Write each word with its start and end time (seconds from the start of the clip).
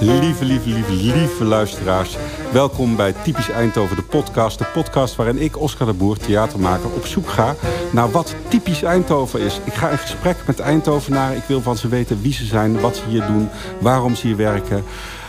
Lieve, 0.00 0.44
lieve, 0.44 0.68
lieve, 0.68 0.92
lieve 0.92 1.44
luisteraars. 1.44 2.16
Welkom 2.52 2.96
bij 2.96 3.12
Typisch 3.12 3.50
Eindhoven, 3.50 3.96
de 3.96 4.02
podcast. 4.02 4.58
De 4.58 4.64
podcast 4.64 5.16
waarin 5.16 5.38
ik, 5.38 5.58
Oscar 5.58 5.86
de 5.86 5.92
Boer, 5.92 6.16
theatermaker, 6.16 6.90
op 6.94 7.06
zoek 7.06 7.28
ga 7.28 7.54
naar 7.92 8.10
wat 8.10 8.34
typisch 8.48 8.82
Eindhoven 8.82 9.40
is. 9.40 9.60
Ik 9.64 9.72
ga 9.72 9.88
in 9.88 9.98
gesprek 9.98 10.36
met 10.46 10.60
Eindhovenaren. 10.60 11.36
Ik 11.36 11.42
wil 11.42 11.60
van 11.60 11.76
ze 11.76 11.88
weten 11.88 12.22
wie 12.22 12.32
ze 12.32 12.44
zijn, 12.44 12.80
wat 12.80 12.96
ze 12.96 13.02
hier 13.08 13.26
doen, 13.26 13.48
waarom 13.80 14.14
ze 14.14 14.26
hier 14.26 14.36
werken. 14.36 14.84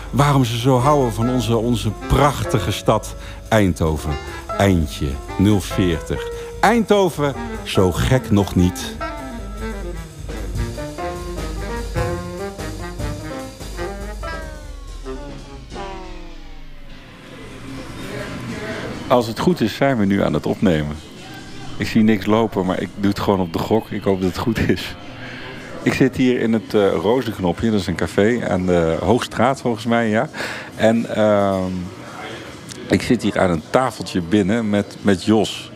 Waarom 0.09 0.45
ze 0.45 0.57
zo 0.57 0.77
houden 0.77 1.13
van 1.13 1.29
onze, 1.29 1.57
onze 1.57 1.91
prachtige 2.07 2.71
stad 2.71 3.15
Eindhoven. 3.47 4.15
Eindje 4.57 5.09
040. 5.59 6.27
Eindhoven, 6.59 7.33
zo 7.63 7.91
gek 7.91 8.31
nog 8.31 8.55
niet. 8.55 8.95
Als 19.11 19.27
het 19.27 19.39
goed 19.39 19.61
is, 19.61 19.75
zijn 19.75 19.97
we 19.97 20.05
nu 20.05 20.23
aan 20.23 20.33
het 20.33 20.45
opnemen. 20.45 20.95
Ik 21.77 21.87
zie 21.87 22.03
niks 22.03 22.25
lopen, 22.25 22.65
maar 22.65 22.81
ik 22.81 22.89
doe 22.95 23.09
het 23.09 23.19
gewoon 23.19 23.39
op 23.39 23.53
de 23.53 23.59
gok. 23.59 23.89
Ik 23.89 24.03
hoop 24.03 24.21
dat 24.21 24.29
het 24.29 24.37
goed 24.37 24.69
is. 24.69 24.95
Ik 25.83 25.93
zit 25.93 26.15
hier 26.15 26.39
in 26.39 26.53
het 26.53 26.73
uh, 26.73 26.91
Rozenknopje, 26.91 27.71
dat 27.71 27.79
is 27.79 27.87
een 27.87 27.95
café 27.95 28.49
aan 28.49 28.65
de 28.65 28.97
Hoogstraat 28.99 29.61
volgens 29.61 29.85
mij, 29.85 30.09
ja. 30.09 30.29
En 30.75 31.05
uh, 31.17 31.57
ik 32.89 33.01
zit 33.01 33.21
hier 33.21 33.39
aan 33.39 33.49
een 33.49 33.63
tafeltje 33.69 34.21
binnen 34.21 34.69
met, 34.69 34.97
met 35.01 35.23
Jos. 35.23 35.71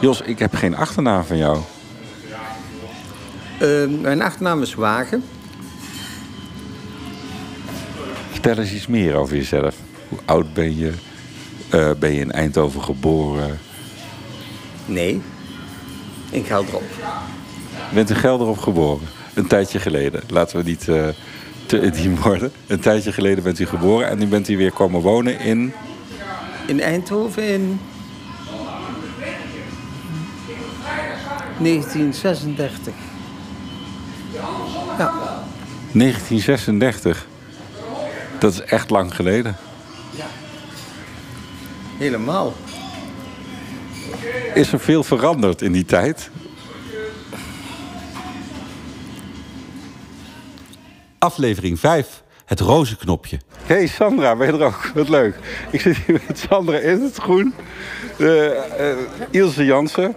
Jos, 0.00 0.20
ik 0.20 0.38
heb 0.38 0.54
geen 0.54 0.76
achternaam 0.76 1.24
van 1.24 1.36
jou. 1.36 1.58
Uh, 3.62 4.00
mijn 4.00 4.22
achternaam 4.22 4.62
is 4.62 4.74
Wagen. 4.74 5.24
Vertel 8.30 8.58
eens 8.58 8.72
iets 8.72 8.86
meer 8.86 9.14
over 9.14 9.36
jezelf. 9.36 9.76
Hoe 10.08 10.18
oud 10.24 10.54
ben 10.54 10.76
je? 10.76 10.92
Uh, 11.74 11.90
ben 11.98 12.12
je 12.12 12.20
in 12.20 12.32
Eindhoven 12.32 12.82
geboren? 12.82 13.58
Nee, 14.86 15.22
in 16.30 16.44
Gelderop. 16.44 16.82
Je 17.88 17.94
bent 17.94 18.10
in 18.10 18.16
Gelderop 18.16 18.58
geboren? 18.58 19.08
Een 19.34 19.46
tijdje 19.46 19.78
geleden. 19.78 20.22
Laten 20.28 20.56
we 20.56 20.62
niet 20.64 20.86
uh, 20.86 21.08
te 21.66 21.80
intiem 21.80 22.16
worden. 22.20 22.52
Een 22.66 22.80
tijdje 22.80 23.12
geleden 23.12 23.44
bent 23.44 23.58
u 23.58 23.66
geboren 23.66 24.08
en 24.08 24.18
nu 24.18 24.26
bent 24.26 24.48
u 24.48 24.56
weer 24.56 24.72
komen 24.72 25.00
wonen 25.00 25.40
in... 25.40 25.72
In 26.66 26.80
Eindhoven 26.80 27.48
in... 27.48 27.80
1936. 31.58 32.94
Ja. 34.98 35.12
1936? 35.92 37.26
Dat 38.38 38.52
is 38.52 38.60
echt 38.60 38.90
lang 38.90 39.14
geleden. 39.14 39.56
Ja. 40.16 40.26
Helemaal. 42.00 42.52
Is 44.54 44.72
er 44.72 44.80
veel 44.80 45.04
veranderd 45.04 45.62
in 45.62 45.72
die 45.72 45.84
tijd? 45.84 46.30
Aflevering 51.18 51.80
5. 51.80 52.22
Het 52.44 52.60
rozenknopje. 52.60 53.38
Hey 53.62 53.86
Sandra, 53.86 54.36
ben 54.36 54.46
je 54.46 54.52
er 54.52 54.64
ook? 54.64 54.90
Wat 54.94 55.08
leuk. 55.08 55.36
Ik 55.70 55.80
zit 55.80 55.96
hier 55.96 56.20
met 56.26 56.38
Sandra 56.38 56.78
in 56.78 57.02
het 57.02 57.16
groen. 57.16 57.54
Uh, 58.18 58.44
uh, 58.44 58.52
Ilse 59.30 59.64
Jansen. 59.64 60.14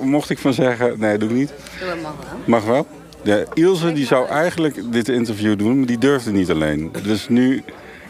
Mocht 0.00 0.30
ik 0.30 0.38
van 0.38 0.52
zeggen... 0.52 0.98
Nee, 0.98 1.18
doe 1.18 1.28
ik 1.28 1.34
niet. 1.34 1.52
Dat 1.80 2.00
mag 2.02 2.14
wel. 2.30 2.38
Mag 2.44 2.64
wel? 2.64 2.86
Ja, 3.22 3.44
Ilse 3.54 3.92
die 3.92 4.06
zou 4.06 4.28
eigenlijk 4.28 4.92
dit 4.92 5.08
interview 5.08 5.58
doen, 5.58 5.78
maar 5.78 5.86
die 5.86 5.98
durfde 5.98 6.30
niet 6.30 6.50
alleen. 6.50 6.92
Dus 7.02 7.28
nu 7.28 7.62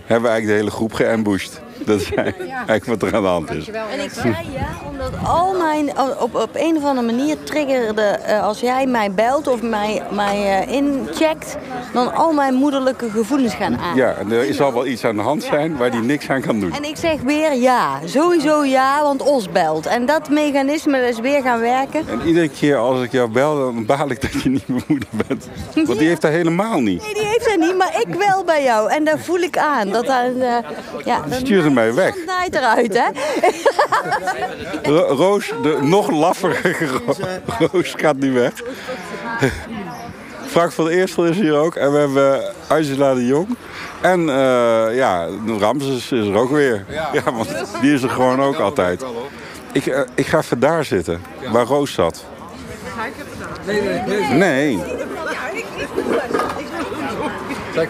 hebben 0.04 0.28
we 0.28 0.28
eigenlijk 0.28 0.46
de 0.46 0.52
hele 0.52 0.70
groep 0.70 0.92
geambushed. 0.92 1.60
Dat 1.84 2.00
is 2.00 2.14
eigenlijk 2.14 2.84
wat 2.84 3.02
er 3.02 3.14
aan 3.14 3.22
de 3.22 3.28
hand 3.28 3.50
is. 3.50 3.68
En 3.68 4.00
ik 4.00 4.10
zei 4.10 4.34
ja, 4.52 4.68
omdat 4.90 5.10
al 5.24 5.54
mijn, 5.58 5.98
op, 5.98 6.34
op 6.34 6.50
een 6.52 6.76
of 6.76 6.84
andere 6.84 7.06
manier 7.06 7.36
triggerde, 7.42 8.18
uh, 8.28 8.42
als 8.42 8.60
jij 8.60 8.86
mij 8.86 9.12
belt 9.12 9.46
of 9.48 9.62
mij, 9.62 10.02
mij 10.10 10.66
uh, 10.68 10.74
incheckt, 10.74 11.56
dan 11.92 12.14
al 12.14 12.32
mijn 12.32 12.54
moederlijke 12.54 13.10
gevoelens 13.10 13.54
gaan 13.54 13.78
aan. 13.78 13.96
Ja, 13.96 14.14
en 14.14 14.32
er 14.32 14.54
zal 14.54 14.72
wel 14.72 14.86
iets 14.86 15.04
aan 15.04 15.16
de 15.16 15.22
hand 15.22 15.42
zijn 15.42 15.76
waar 15.76 15.90
die 15.90 16.00
niks 16.00 16.30
aan 16.30 16.40
kan 16.40 16.60
doen. 16.60 16.72
En 16.72 16.84
ik 16.84 16.96
zeg 16.96 17.20
weer 17.20 17.54
ja, 17.54 17.98
sowieso 18.04 18.64
ja, 18.64 19.02
want 19.02 19.22
Os 19.22 19.48
belt. 19.50 19.86
En 19.86 20.06
dat 20.06 20.28
mechanisme 20.28 20.98
is 20.98 21.18
weer 21.18 21.42
gaan 21.42 21.60
werken. 21.60 22.08
En 22.08 22.20
iedere 22.26 22.48
keer 22.48 22.76
als 22.76 23.02
ik 23.02 23.12
jou 23.12 23.30
bel, 23.30 23.56
dan 23.56 23.86
baal 23.86 24.10
ik 24.10 24.20
dat 24.20 24.42
je 24.42 24.48
niet 24.48 24.68
mijn 24.68 24.82
moeder 24.86 25.08
bent. 25.26 25.48
Want 25.74 25.98
die 25.98 26.08
heeft 26.08 26.20
dat 26.20 26.30
helemaal 26.30 26.80
niet. 26.80 27.02
Nee, 27.02 27.14
die 27.14 27.24
heeft 27.24 27.44
dat 27.44 27.56
niet, 27.56 27.76
maar 27.76 28.00
ik 28.06 28.14
wel 28.14 28.44
bij 28.44 28.62
jou. 28.62 28.90
En 28.90 29.04
daar 29.04 29.18
voel 29.18 29.38
ik 29.38 29.58
aan. 29.58 29.88
Dat 29.88 30.06
daar, 30.06 30.30
uh, 30.30 30.56
ja, 31.04 31.24
mij 31.72 31.94
weg. 31.94 32.14
Dat 32.14 32.54
eruit, 32.54 33.02
hè? 33.02 33.08
Roos, 35.24 35.52
de 35.62 35.78
nog 35.82 36.10
lafferige 36.10 36.86
Roos 37.72 37.94
gaat 37.96 38.16
nu 38.16 38.32
weg. 38.32 38.52
Frank 40.46 40.72
van 40.72 40.88
Eerstel 40.88 41.24
is 41.24 41.36
hier 41.36 41.54
ook. 41.54 41.74
En 41.74 41.92
we 41.92 41.98
hebben 41.98 42.42
Angela 42.66 43.14
de 43.14 43.26
Jong. 43.26 43.56
En 44.00 44.20
uh, 44.20 44.96
ja, 44.96 45.26
Ramses 45.58 46.12
is 46.12 46.26
er 46.26 46.34
ook 46.34 46.50
weer. 46.50 46.84
Ja, 47.12 47.32
want 47.32 47.48
die 47.80 47.92
is 47.92 48.02
er 48.02 48.10
gewoon 48.10 48.42
ook 48.42 48.58
altijd. 48.58 49.04
Ik, 49.72 49.86
uh, 49.86 50.00
ik 50.14 50.26
ga 50.26 50.38
even 50.38 50.60
daar 50.60 50.84
zitten, 50.84 51.22
waar 51.52 51.64
Roos 51.64 51.92
zat. 51.92 52.24
Nee, 53.66 53.80
nee, 53.82 54.22
nee. 54.32 54.78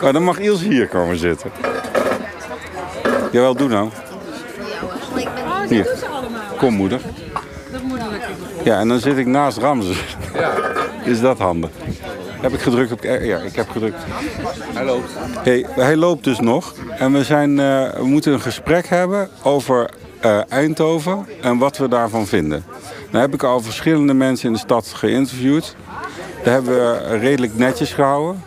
Maar 0.00 0.12
dan 0.12 0.22
mag 0.22 0.38
Ilse 0.38 0.64
hier 0.64 0.88
komen 0.88 1.16
zitten. 1.16 1.50
Jawel, 3.32 3.54
doe 3.54 3.68
nou. 3.68 3.88
Hier. 5.68 5.88
Kom 6.56 6.74
moeder. 6.74 7.00
Dat 7.72 7.82
moederlijke. 7.82 8.26
Ja, 8.64 8.78
en 8.78 8.88
dan 8.88 8.98
zit 8.98 9.16
ik 9.16 9.26
naast 9.26 9.58
Ramses. 9.58 10.16
Ja. 10.34 10.52
Is 11.04 11.20
dat 11.20 11.38
handig? 11.38 11.70
Heb 12.40 12.52
ik 12.52 12.60
gedrukt 12.60 12.92
op... 12.92 13.02
Ja, 13.02 13.38
ik 13.38 13.56
heb 13.56 13.70
gedrukt. 13.70 13.96
Hij 14.74 14.84
loopt. 14.84 15.10
Hey, 15.42 15.66
hij 15.70 15.96
loopt 15.96 16.24
dus 16.24 16.40
nog. 16.40 16.74
En 16.98 17.12
we, 17.12 17.24
zijn, 17.24 17.50
uh, 17.50 17.90
we 17.90 18.04
moeten 18.04 18.32
een 18.32 18.40
gesprek 18.40 18.86
hebben 18.86 19.28
over 19.42 19.90
uh, 20.24 20.40
Eindhoven 20.48 21.26
en 21.40 21.58
wat 21.58 21.76
we 21.76 21.88
daarvan 21.88 22.26
vinden. 22.26 22.64
Dan 23.10 23.20
heb 23.20 23.34
ik 23.34 23.42
al 23.42 23.60
verschillende 23.60 24.14
mensen 24.14 24.46
in 24.46 24.52
de 24.52 24.58
stad 24.58 24.86
geïnterviewd. 24.94 25.76
Daar 26.44 26.54
hebben 26.54 26.74
we 26.74 27.16
redelijk 27.18 27.56
netjes 27.56 27.92
gehouden. 27.92 28.42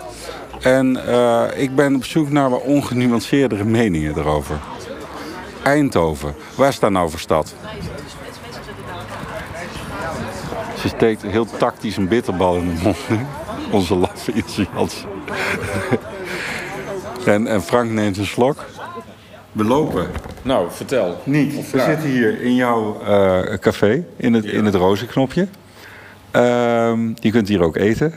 En 0.62 1.00
uh, 1.10 1.44
ik 1.56 1.76
ben 1.76 1.96
op 1.96 2.06
zoek 2.06 2.30
naar 2.30 2.50
wat 2.50 2.62
ongenuanceerdere 2.62 3.64
meningen 3.64 4.18
erover. 4.18 4.60
Eindhoven. 5.64 6.36
Waar 6.56 6.74
staat 6.74 6.92
nou 6.92 7.10
voor 7.10 7.20
stad? 7.20 7.54
Ze 10.78 10.88
steekt 10.88 11.22
heel 11.22 11.46
tactisch 11.58 11.98
een 11.98 12.08
bitterbal 12.08 12.56
in 12.56 12.76
de 12.76 12.82
mond. 12.84 12.98
Onze 13.72 13.96
laffe 13.96 14.32
Ilse 14.32 14.68
Jansen. 14.74 15.10
en, 17.26 17.48
en 17.48 17.62
Frank 17.62 17.92
neemt 17.92 18.18
een 18.18 18.26
slok. 18.26 18.66
We 19.52 19.64
lopen. 19.64 20.08
Nou, 20.42 20.72
vertel. 20.72 21.22
Niet. 21.24 21.72
We 21.72 21.80
zitten 21.80 22.10
hier 22.10 22.42
in 22.42 22.56
jouw 22.56 23.02
uh, 23.02 23.58
café, 23.58 24.06
in 24.16 24.34
het, 24.34 24.44
ja. 24.44 24.52
in 24.52 24.66
het 24.66 24.76
rozenknopje. 24.76 25.48
Uh, 26.36 26.94
je 27.16 27.32
kunt 27.32 27.48
hier 27.48 27.64
ook 27.64 27.76
eten. 27.76 28.16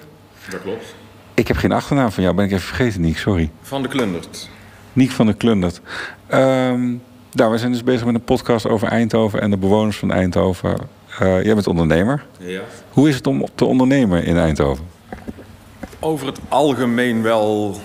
Dat 0.51 0.63
klopt. 0.63 0.95
Ik 1.35 1.49
heb 1.49 1.57
geen 1.57 1.73
achternaam 1.73 2.13
van 2.13 2.23
jou, 2.23 2.35
ben 2.35 2.45
ik 2.45 2.53
even 2.53 2.67
vergeten, 2.67 3.01
Niek, 3.01 3.19
sorry. 3.19 3.51
Van 3.63 3.83
de 3.83 3.89
Klundert. 3.89 4.49
Niek 4.93 5.11
van 5.11 5.27
de 5.27 5.35
Klundert. 5.35 5.81
Um, 6.33 7.03
nou, 7.35 7.51
we 7.51 7.59
zijn 7.59 7.73
dus 7.73 7.85
bezig 7.85 8.05
met 8.05 8.15
een 8.15 8.25
podcast 8.25 8.69
over 8.69 8.89
Eindhoven 8.89 9.41
en 9.41 9.51
de 9.51 9.57
bewoners 9.57 9.97
van 9.97 10.13
Eindhoven. 10.13 10.77
Uh, 11.23 11.45
jij 11.45 11.55
bent 11.55 11.67
ondernemer. 11.67 12.25
Ja. 12.39 12.61
Hoe 12.91 13.09
is 13.09 13.15
het 13.15 13.27
om 13.27 13.45
te 13.55 13.65
ondernemen 13.65 14.25
in 14.25 14.37
Eindhoven? 14.37 14.85
Over 16.01 16.27
het 16.27 16.39
algemeen 16.49 17.23
wel 17.23 17.77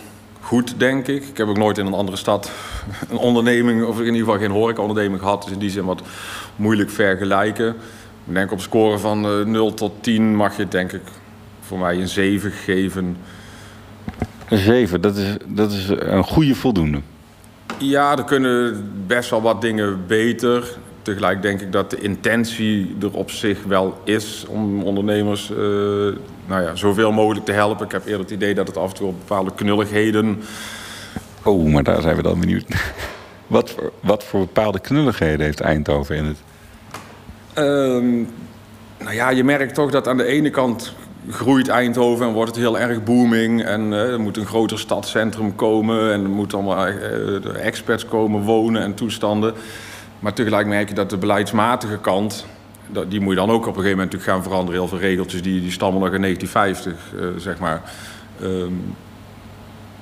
goed, 0.42 0.80
denk 0.80 1.08
ik. 1.08 1.24
Ik 1.24 1.38
heb 1.38 1.48
ook 1.48 1.58
nooit 1.58 1.78
in 1.78 1.86
een 1.86 1.94
andere 1.94 2.18
stad 2.18 2.52
een 3.10 3.18
onderneming, 3.18 3.84
of 3.84 4.00
in 4.00 4.06
ieder 4.06 4.20
geval 4.20 4.38
geen 4.38 4.52
horecaonderneming 4.52 5.22
gehad. 5.22 5.44
Dus 5.44 5.52
in 5.52 5.60
die 5.60 5.70
zin 5.70 5.86
wat 5.86 6.02
moeilijk 6.56 6.90
vergelijken. 6.90 7.68
Ik 8.26 8.34
denk 8.34 8.52
op 8.52 8.62
score 8.62 8.98
van 8.98 9.40
uh, 9.40 9.46
0 9.46 9.74
tot 9.74 9.92
10 10.02 10.36
mag 10.36 10.58
je 10.58 10.68
denk 10.68 10.92
ik 10.92 11.04
voor 11.62 11.80
mij 11.80 11.96
een 12.00 12.08
7 12.08 12.52
geven. 12.52 13.18
Een 14.50 14.58
7, 14.58 15.02
dat 15.02 15.16
is, 15.16 15.38
dat 15.46 15.72
is 15.72 15.88
een 15.90 16.24
goede 16.24 16.56
voldoende. 16.56 17.02
Ja, 17.80 18.18
er 18.18 18.24
kunnen 18.24 18.92
best 19.08 19.30
wel 19.30 19.42
wat 19.42 19.62
dingen 19.62 20.04
beter. 20.08 20.78
Tegelijk 21.02 21.42
denk 21.42 21.62
ik 21.62 21.72
dat 21.72 21.90
de 21.90 22.00
intentie 22.00 22.96
er 23.02 23.14
op 23.14 23.32
zich 23.32 23.64
wel 23.64 24.02
is 24.04 24.46
om 24.50 24.84
ondernemers 24.84 25.50
uh, 25.50 25.58
nou 26.46 26.62
ja, 26.62 26.76
zoveel 26.76 27.12
mogelijk 27.12 27.46
te 27.46 27.52
helpen. 27.52 27.86
Ik 27.86 27.92
heb 27.92 28.06
eerder 28.06 28.22
het 28.22 28.32
idee 28.32 28.54
dat 28.54 28.68
het 28.68 28.78
af 28.78 28.90
en 28.90 28.96
toe 28.96 29.08
op 29.08 29.20
bepaalde 29.20 29.52
knulligheden. 29.56 30.42
Oh, 31.44 31.72
maar 31.72 31.84
daar 31.84 32.02
zijn 32.02 32.16
we 32.16 32.22
dan 32.22 32.40
benieuwd. 32.40 32.66
wat, 33.48 33.70
voor, 33.70 33.92
wat 34.00 34.24
voor 34.24 34.40
bepaalde 34.40 34.80
knulligheden 34.80 35.46
heeft 35.46 35.60
Eindhoven 35.60 36.16
in 36.16 36.26
het? 36.26 36.38
Um, 37.58 38.28
nou 38.98 39.14
ja, 39.14 39.30
je 39.30 39.44
merkt 39.44 39.74
toch 39.74 39.92
dat 39.92 40.08
aan 40.08 40.18
de 40.18 40.26
ene 40.26 40.50
kant 40.50 40.94
groeit 41.30 41.68
Eindhoven 41.68 42.28
en 42.28 42.34
wordt 42.34 42.52
het 42.52 42.60
heel 42.60 42.80
erg 42.80 43.04
booming. 43.04 43.64
En 43.64 43.94
eh, 43.94 44.12
er 44.12 44.20
moet 44.20 44.38
een 44.38 44.46
groter 44.46 44.80
stadscentrum 44.80 45.56
komen 45.56 46.14
en 46.14 46.24
er 46.24 46.30
moeten 46.30 46.58
allemaal 46.58 46.88
eh, 46.88 47.66
experts 47.66 48.06
komen 48.06 48.42
wonen 48.42 48.82
en 48.82 48.94
toestanden. 48.94 49.54
Maar 50.20 50.34
tegelijk 50.34 50.68
merk 50.68 50.90
je 50.90 50.96
dat 50.96 51.10
de 51.10 51.18
beleidsmatige 51.18 51.98
kant, 51.98 52.46
die 53.08 53.20
moet 53.20 53.34
je 53.34 53.40
dan 53.40 53.50
ook 53.50 53.62
op 53.62 53.68
een 53.68 53.82
gegeven 53.82 53.98
moment 53.98 54.12
natuurlijk 54.12 54.32
gaan 54.32 54.44
veranderen. 54.44 54.80
Heel 54.80 54.90
veel 54.90 55.08
regeltjes 55.08 55.42
die, 55.42 55.62
die 55.62 55.72
stammen 55.72 56.02
nog 56.02 56.14
in 56.14 56.22
1950, 56.22 57.14
eh, 57.14 57.42
zeg 57.42 57.60
maar. 57.60 57.82
Ehm, 58.42 58.74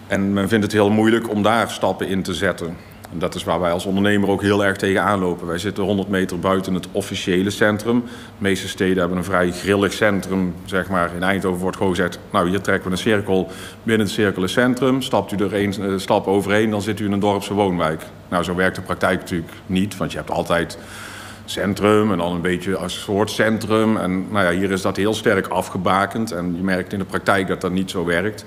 en 0.07 0.33
men 0.33 0.47
vindt 0.47 0.63
het 0.63 0.73
heel 0.73 0.89
moeilijk 0.89 1.29
om 1.29 1.43
daar 1.43 1.69
stappen 1.69 2.07
in 2.07 2.21
te 2.21 2.33
zetten. 2.33 2.75
En 3.11 3.19
dat 3.19 3.35
is 3.35 3.43
waar 3.43 3.59
wij 3.59 3.71
als 3.71 3.85
ondernemer 3.85 4.29
ook 4.29 4.41
heel 4.41 4.65
erg 4.65 4.77
tegen 4.77 5.03
aanlopen. 5.03 5.47
Wij 5.47 5.57
zitten 5.57 5.83
100 5.83 6.07
meter 6.07 6.39
buiten 6.39 6.73
het 6.73 6.87
officiële 6.91 7.49
centrum. 7.49 8.01
De 8.01 8.09
meeste 8.37 8.67
steden 8.67 8.97
hebben 8.97 9.17
een 9.17 9.23
vrij 9.23 9.51
grillig 9.51 9.93
centrum. 9.93 10.55
Zeg 10.65 10.89
maar. 10.89 11.15
In 11.15 11.23
Eindhoven 11.23 11.61
wordt 11.61 11.77
gewoon 11.77 11.95
gezegd... 11.95 12.19
nou, 12.31 12.49
hier 12.49 12.61
trekken 12.61 12.85
we 12.85 12.91
een 12.91 13.01
cirkel. 13.01 13.49
Binnen 13.83 14.07
de 14.07 14.13
cirkel 14.13 14.43
is 14.43 14.51
centrum. 14.51 15.01
Stapt 15.01 15.31
u 15.31 15.35
er 15.37 15.53
één 15.53 15.73
eh, 15.81 15.97
stap 15.97 16.27
overheen, 16.27 16.69
dan 16.69 16.81
zit 16.81 16.99
u 16.99 17.05
in 17.05 17.11
een 17.11 17.19
dorpse 17.19 17.53
woonwijk. 17.53 18.01
Nou, 18.29 18.43
zo 18.43 18.55
werkt 18.55 18.75
de 18.75 18.81
praktijk 18.81 19.19
natuurlijk 19.19 19.53
niet. 19.65 19.97
Want 19.97 20.11
je 20.11 20.17
hebt 20.17 20.31
altijd 20.31 20.77
centrum 21.45 22.11
en 22.11 22.17
dan 22.17 22.33
een 22.33 22.41
beetje 22.41 22.77
als 22.77 23.01
soort 23.01 23.31
centrum. 23.31 23.97
En 23.97 24.31
nou 24.31 24.45
ja, 24.45 24.59
hier 24.59 24.71
is 24.71 24.81
dat 24.81 24.97
heel 24.97 25.13
sterk 25.13 25.47
afgebakend. 25.47 26.31
En 26.31 26.55
je 26.55 26.63
merkt 26.63 26.93
in 26.93 26.99
de 26.99 27.05
praktijk 27.05 27.47
dat 27.47 27.61
dat 27.61 27.71
niet 27.71 27.89
zo 27.89 28.05
werkt. 28.05 28.45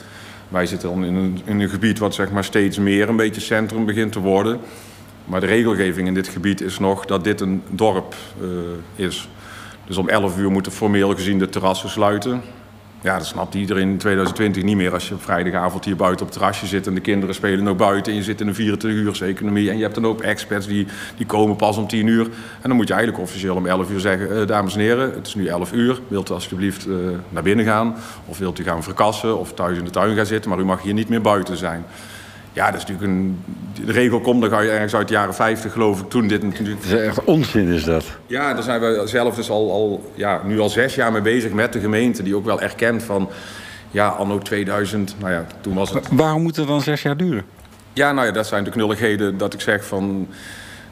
Wij 0.51 0.67
zitten 0.67 0.89
dan 0.89 1.05
in 1.05 1.15
een, 1.15 1.41
in 1.45 1.61
een 1.61 1.69
gebied 1.69 1.99
wat 1.99 2.15
zeg 2.15 2.31
maar 2.31 2.45
steeds 2.45 2.79
meer 2.79 3.09
een 3.09 3.17
beetje 3.17 3.41
centrum 3.41 3.85
begint 3.85 4.13
te 4.13 4.21
worden. 4.21 4.61
Maar 5.25 5.41
de 5.41 5.47
regelgeving 5.47 6.09
in 6.09 6.15
dit 6.15 6.29
gebied 6.29 6.61
is 6.61 6.79
nog 6.79 7.05
dat 7.05 7.25
dit 7.25 7.41
een 7.41 7.63
dorp 7.69 8.15
eh, 8.41 9.05
is. 9.07 9.29
Dus 9.87 9.97
om 9.97 10.09
11 10.09 10.39
uur 10.39 10.51
moeten 10.51 10.73
formeel 10.73 11.15
gezien 11.15 11.39
de 11.39 11.49
terrassen 11.49 11.89
sluiten. 11.89 12.43
Ja, 13.03 13.19
dat 13.19 13.27
snapt 13.27 13.55
iedereen 13.55 13.89
in 13.89 13.99
2020 13.99 14.63
niet 14.63 14.77
meer 14.77 14.93
als 14.93 15.09
je 15.09 15.15
op 15.15 15.23
vrijdagavond 15.23 15.85
hier 15.85 15.97
buiten 15.97 16.27
op 16.27 16.33
het 16.33 16.39
terrasje 16.39 16.67
zit 16.67 16.87
en 16.87 16.95
de 16.95 17.01
kinderen 17.01 17.35
spelen 17.35 17.69
ook 17.69 17.77
buiten 17.77 18.13
en 18.13 18.19
je 18.19 18.25
zit 18.25 18.41
in 18.41 18.49
een 18.49 18.55
24-uurseconomie 18.55 19.71
en 19.71 19.77
je 19.77 19.83
hebt 19.83 19.95
dan 19.95 20.07
ook 20.07 20.21
experts 20.21 20.67
die, 20.67 20.87
die 21.17 21.27
komen 21.27 21.57
pas 21.57 21.77
om 21.77 21.87
10 21.87 22.07
uur. 22.07 22.25
En 22.25 22.69
dan 22.69 22.77
moet 22.77 22.89
je 22.89 22.95
eigenlijk 22.95 23.23
officieel 23.23 23.57
om 23.57 23.67
11 23.67 23.91
uur 23.91 24.01
zeggen, 24.01 24.41
eh, 24.41 24.47
dames 24.47 24.75
en 24.75 24.81
heren, 24.81 25.13
het 25.15 25.27
is 25.27 25.35
nu 25.35 25.47
11 25.47 25.73
uur, 25.73 26.01
wilt 26.09 26.31
u 26.31 26.33
alsjeblieft 26.33 26.87
eh, 26.87 26.95
naar 27.29 27.43
binnen 27.43 27.65
gaan 27.65 27.97
of 28.27 28.39
wilt 28.39 28.59
u 28.59 28.65
gaan 28.65 28.83
verkassen 28.83 29.39
of 29.39 29.53
thuis 29.53 29.79
in 29.79 29.85
de 29.85 29.91
tuin 29.91 30.17
gaan 30.17 30.27
zitten, 30.27 30.51
maar 30.51 30.61
u 30.61 30.65
mag 30.65 30.83
hier 30.83 30.95
niet 30.95 31.09
meer 31.09 31.21
buiten 31.21 31.57
zijn. 31.57 31.85
Ja, 32.53 32.71
dat 32.71 32.81
is 32.81 32.87
natuurlijk 32.87 33.13
een. 33.13 33.39
De 33.85 33.93
regel 33.93 34.21
komt, 34.21 34.41
dan 34.41 34.51
ga 34.51 34.61
je 34.61 34.71
ergens 34.71 34.95
uit 34.95 35.09
de 35.09 35.15
jaren 35.15 35.35
50, 35.35 35.73
geloof 35.73 36.01
ik, 36.01 36.09
toen 36.09 36.29
dit 36.29 36.43
natuurlijk. 36.43 36.83
Het 36.83 36.93
is 36.93 37.01
echt 37.01 37.25
onzin 37.25 37.69
is 37.69 37.85
dat. 37.85 38.05
Ja, 38.27 38.55
daar 38.55 38.63
zijn 38.63 38.81
we 38.81 39.03
zelf 39.05 39.35
dus 39.35 39.51
al, 39.51 39.71
al, 39.71 40.13
ja, 40.15 40.41
nu 40.45 40.61
al 40.61 40.69
zes 40.69 40.95
jaar 40.95 41.13
mee 41.13 41.23
bezig 41.23 41.53
met 41.53 41.73
de 41.73 41.81
gemeente, 41.81 42.23
die 42.23 42.37
ook 42.37 42.45
wel 42.45 42.61
erkent 42.61 43.03
van. 43.03 43.29
Ja, 43.91 44.09
anno 44.09 44.39
2000, 44.39 45.15
nou 45.19 45.33
ja, 45.33 45.47
toen 45.61 45.75
was 45.75 45.91
het. 45.91 46.09
Waarom 46.11 46.43
moet 46.43 46.57
het 46.57 46.67
dan 46.67 46.81
zes 46.81 47.03
jaar 47.03 47.17
duren? 47.17 47.45
Ja, 47.93 48.13
nou 48.13 48.27
ja, 48.27 48.33
dat 48.33 48.47
zijn 48.47 48.65
de 48.65 48.71
knulligheden 48.71 49.39
dat 49.39 49.55
ik 49.55 49.61
zeg 49.61 49.85
van. 49.85 50.29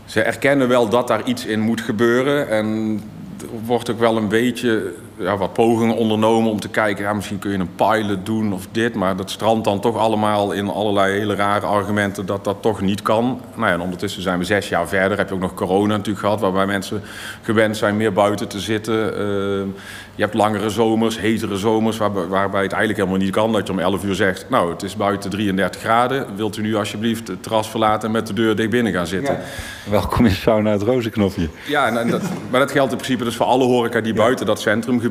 Ze 0.04 0.22
erkennen 0.22 0.68
wel 0.68 0.88
dat 0.88 1.08
daar 1.08 1.24
iets 1.24 1.46
in 1.46 1.60
moet 1.60 1.80
gebeuren. 1.80 2.48
En 2.48 3.00
er 3.40 3.46
wordt 3.64 3.90
ook 3.90 3.98
wel 3.98 4.16
een 4.16 4.28
beetje 4.28 4.92
ja, 5.18 5.36
wat 5.36 5.52
pogingen 5.52 5.96
ondernomen 5.96 6.50
om 6.50 6.60
te 6.60 6.68
kijken... 6.68 7.04
Ja, 7.04 7.12
misschien 7.12 7.38
kun 7.38 7.50
je 7.50 7.58
een 7.58 7.74
pilot 7.74 8.26
doen 8.26 8.52
of 8.52 8.66
dit... 8.70 8.94
maar 8.94 9.16
dat 9.16 9.30
strandt 9.30 9.64
dan 9.64 9.80
toch 9.80 9.96
allemaal 9.96 10.52
in 10.52 10.68
allerlei 10.68 11.18
hele 11.18 11.34
rare 11.34 11.66
argumenten... 11.66 12.26
dat 12.26 12.44
dat 12.44 12.56
toch 12.60 12.80
niet 12.80 13.02
kan. 13.02 13.40
Nou 13.54 13.66
ja, 13.66 13.72
en 13.72 13.80
ondertussen 13.80 14.22
zijn 14.22 14.38
we 14.38 14.44
zes 14.44 14.68
jaar 14.68 14.88
verder. 14.88 15.18
Heb 15.18 15.28
je 15.28 15.34
ook 15.34 15.40
nog 15.40 15.54
corona 15.54 15.96
natuurlijk 15.96 16.24
gehad... 16.24 16.40
waarbij 16.40 16.66
mensen 16.66 17.02
gewend 17.42 17.76
zijn 17.76 17.96
meer 17.96 18.12
buiten 18.12 18.48
te 18.48 18.60
zitten. 18.60 18.94
Uh, 18.94 19.66
je 20.14 20.22
hebt 20.24 20.34
langere 20.34 20.70
zomers, 20.70 21.20
hetere 21.20 21.56
zomers... 21.56 21.96
Waarbij, 21.96 22.26
waarbij 22.26 22.62
het 22.62 22.72
eigenlijk 22.72 23.00
helemaal 23.00 23.24
niet 23.24 23.34
kan 23.34 23.52
dat 23.52 23.66
je 23.66 23.72
om 23.72 23.78
11 23.78 24.04
uur 24.04 24.14
zegt... 24.14 24.46
nou, 24.50 24.72
het 24.72 24.82
is 24.82 24.96
buiten 24.96 25.30
33 25.30 25.80
graden. 25.80 26.26
Wilt 26.36 26.56
u 26.56 26.62
nu 26.62 26.76
alsjeblieft 26.76 27.28
het 27.28 27.42
terras 27.42 27.70
verlaten... 27.70 28.08
en 28.08 28.14
met 28.14 28.26
de 28.26 28.32
deur 28.32 28.56
dicht 28.56 28.70
binnen 28.70 28.92
gaan 28.92 29.06
zitten? 29.06 29.34
Ja. 29.34 29.90
Welkom 29.90 30.24
in 30.24 30.34
sauna 30.34 30.70
het 30.70 30.82
rozenknopje. 30.82 31.48
Ja, 31.66 31.98
en 31.98 32.10
dat, 32.10 32.22
maar 32.50 32.60
dat 32.60 32.70
geldt 32.70 32.90
in 32.90 32.96
principe 32.96 33.24
dus 33.24 33.36
voor 33.36 33.46
alle 33.46 33.64
horeca... 33.64 34.00
die 34.00 34.14
buiten 34.14 34.46
dat 34.46 34.60